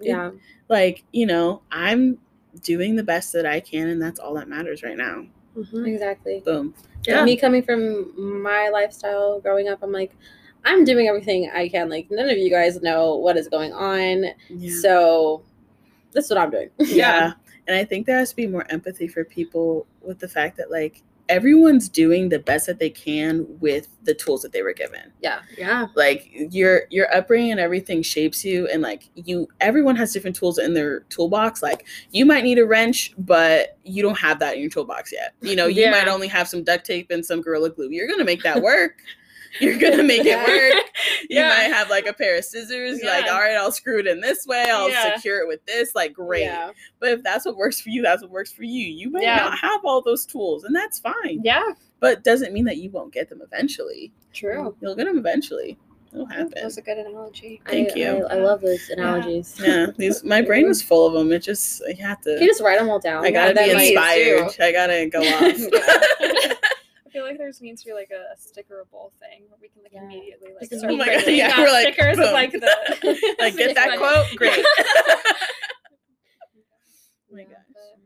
[0.00, 0.30] yeah
[0.68, 2.18] Like, you know, I'm
[2.62, 5.26] doing the best that I can and that's all that matters right now.
[5.56, 5.86] Mhm.
[5.86, 6.74] exactly Boom.
[7.06, 7.24] Yeah.
[7.24, 10.16] me coming from my lifestyle growing up i'm like
[10.64, 14.24] i'm doing everything i can like none of you guys know what is going on
[14.48, 14.80] Yeah.
[14.80, 15.42] so
[16.12, 17.34] that's what i'm doing yeah.
[17.68, 20.70] And I think there has to be more empathy for people with the fact that
[20.70, 25.10] like everyone's doing the best that they can with the tools that they were given.
[25.22, 25.40] Yeah.
[25.56, 25.86] Yeah.
[25.94, 30.58] Like your your upbringing and everything shapes you and like you everyone has different tools
[30.58, 31.62] in their toolbox.
[31.62, 35.32] Like you might need a wrench, but you don't have that in your toolbox yet.
[35.40, 35.90] You know, you Yeah.
[35.92, 37.88] might only have some duct tape and some gorilla glue.
[37.90, 38.98] You're gonna make that work.
[39.60, 40.84] You're gonna make it work.
[41.30, 41.48] You Yeah.
[41.48, 44.46] might have like a pair of scissors, like, all right, I'll screw it in this
[44.46, 45.14] way, I'll Yeah.
[45.14, 46.42] secure it with this, like great.
[46.42, 46.70] Yeah.
[47.00, 48.86] But if that's what works for you, that's what works for you.
[48.86, 49.36] You may Yeah.
[49.36, 51.40] not have all those tools, and that's fine.
[51.42, 51.72] Yeah.
[52.00, 54.12] But doesn't mean that you won't get them eventually.
[54.34, 54.76] True.
[54.82, 55.78] You'll get them eventually.
[56.12, 56.64] It'll That happen.
[56.64, 57.60] was a good analogy.
[57.66, 58.26] Thank I, you.
[58.26, 59.58] I, I love those analogies.
[59.60, 61.32] Yeah, these my brain is full of them.
[61.32, 62.38] It just I have to.
[62.40, 63.24] You just write them all down.
[63.24, 64.50] I gotta that be inspired.
[64.60, 66.58] I gotta go off.
[67.14, 69.82] I feel like there needs to be like a, a stickerable thing where we can
[69.84, 70.02] like Yeah.
[70.02, 72.26] immediately like start Oh my God, printing yeah, we're like, stickers boom.
[72.26, 74.26] of like the like get that quote.
[74.36, 74.64] Great.
[77.30, 77.54] Oh my Yeah, gosh.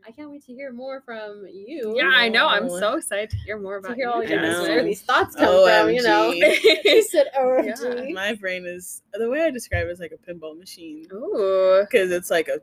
[0.07, 1.95] I can't wait to hear more from you.
[1.97, 2.49] Yeah, I know.
[2.49, 5.01] I'm so excited to hear more To about hear you all I your where these
[5.01, 6.33] thoughts come from, you know.
[6.33, 6.55] OMG.
[6.83, 8.13] She said OMG.
[8.13, 11.81] My brain is the way I describe it is like a pinball machine Ooh.
[11.91, 12.61] because it's like a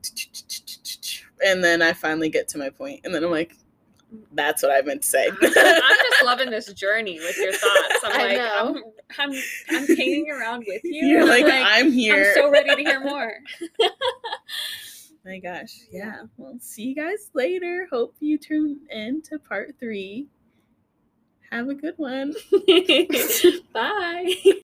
[1.43, 3.56] and then I finally get to my point and then I'm like,
[4.34, 5.28] that's what I meant to say.
[5.41, 5.56] I'm just,
[6.24, 7.99] loving this journey with your thoughts.
[8.03, 8.82] I'm I like, know.
[9.18, 11.06] I'm, I'm, I'm hanging around with you.
[11.06, 12.34] You're like, I'm I'm here.
[12.36, 13.34] I'm so ready to hear more.
[15.26, 15.80] My gosh.
[15.91, 16.24] Yeah.
[16.38, 17.88] Well, see you guys later.
[17.91, 20.28] Hope you tune in to part three.
[21.51, 22.34] Have a good one.
[23.74, 24.36] Bye.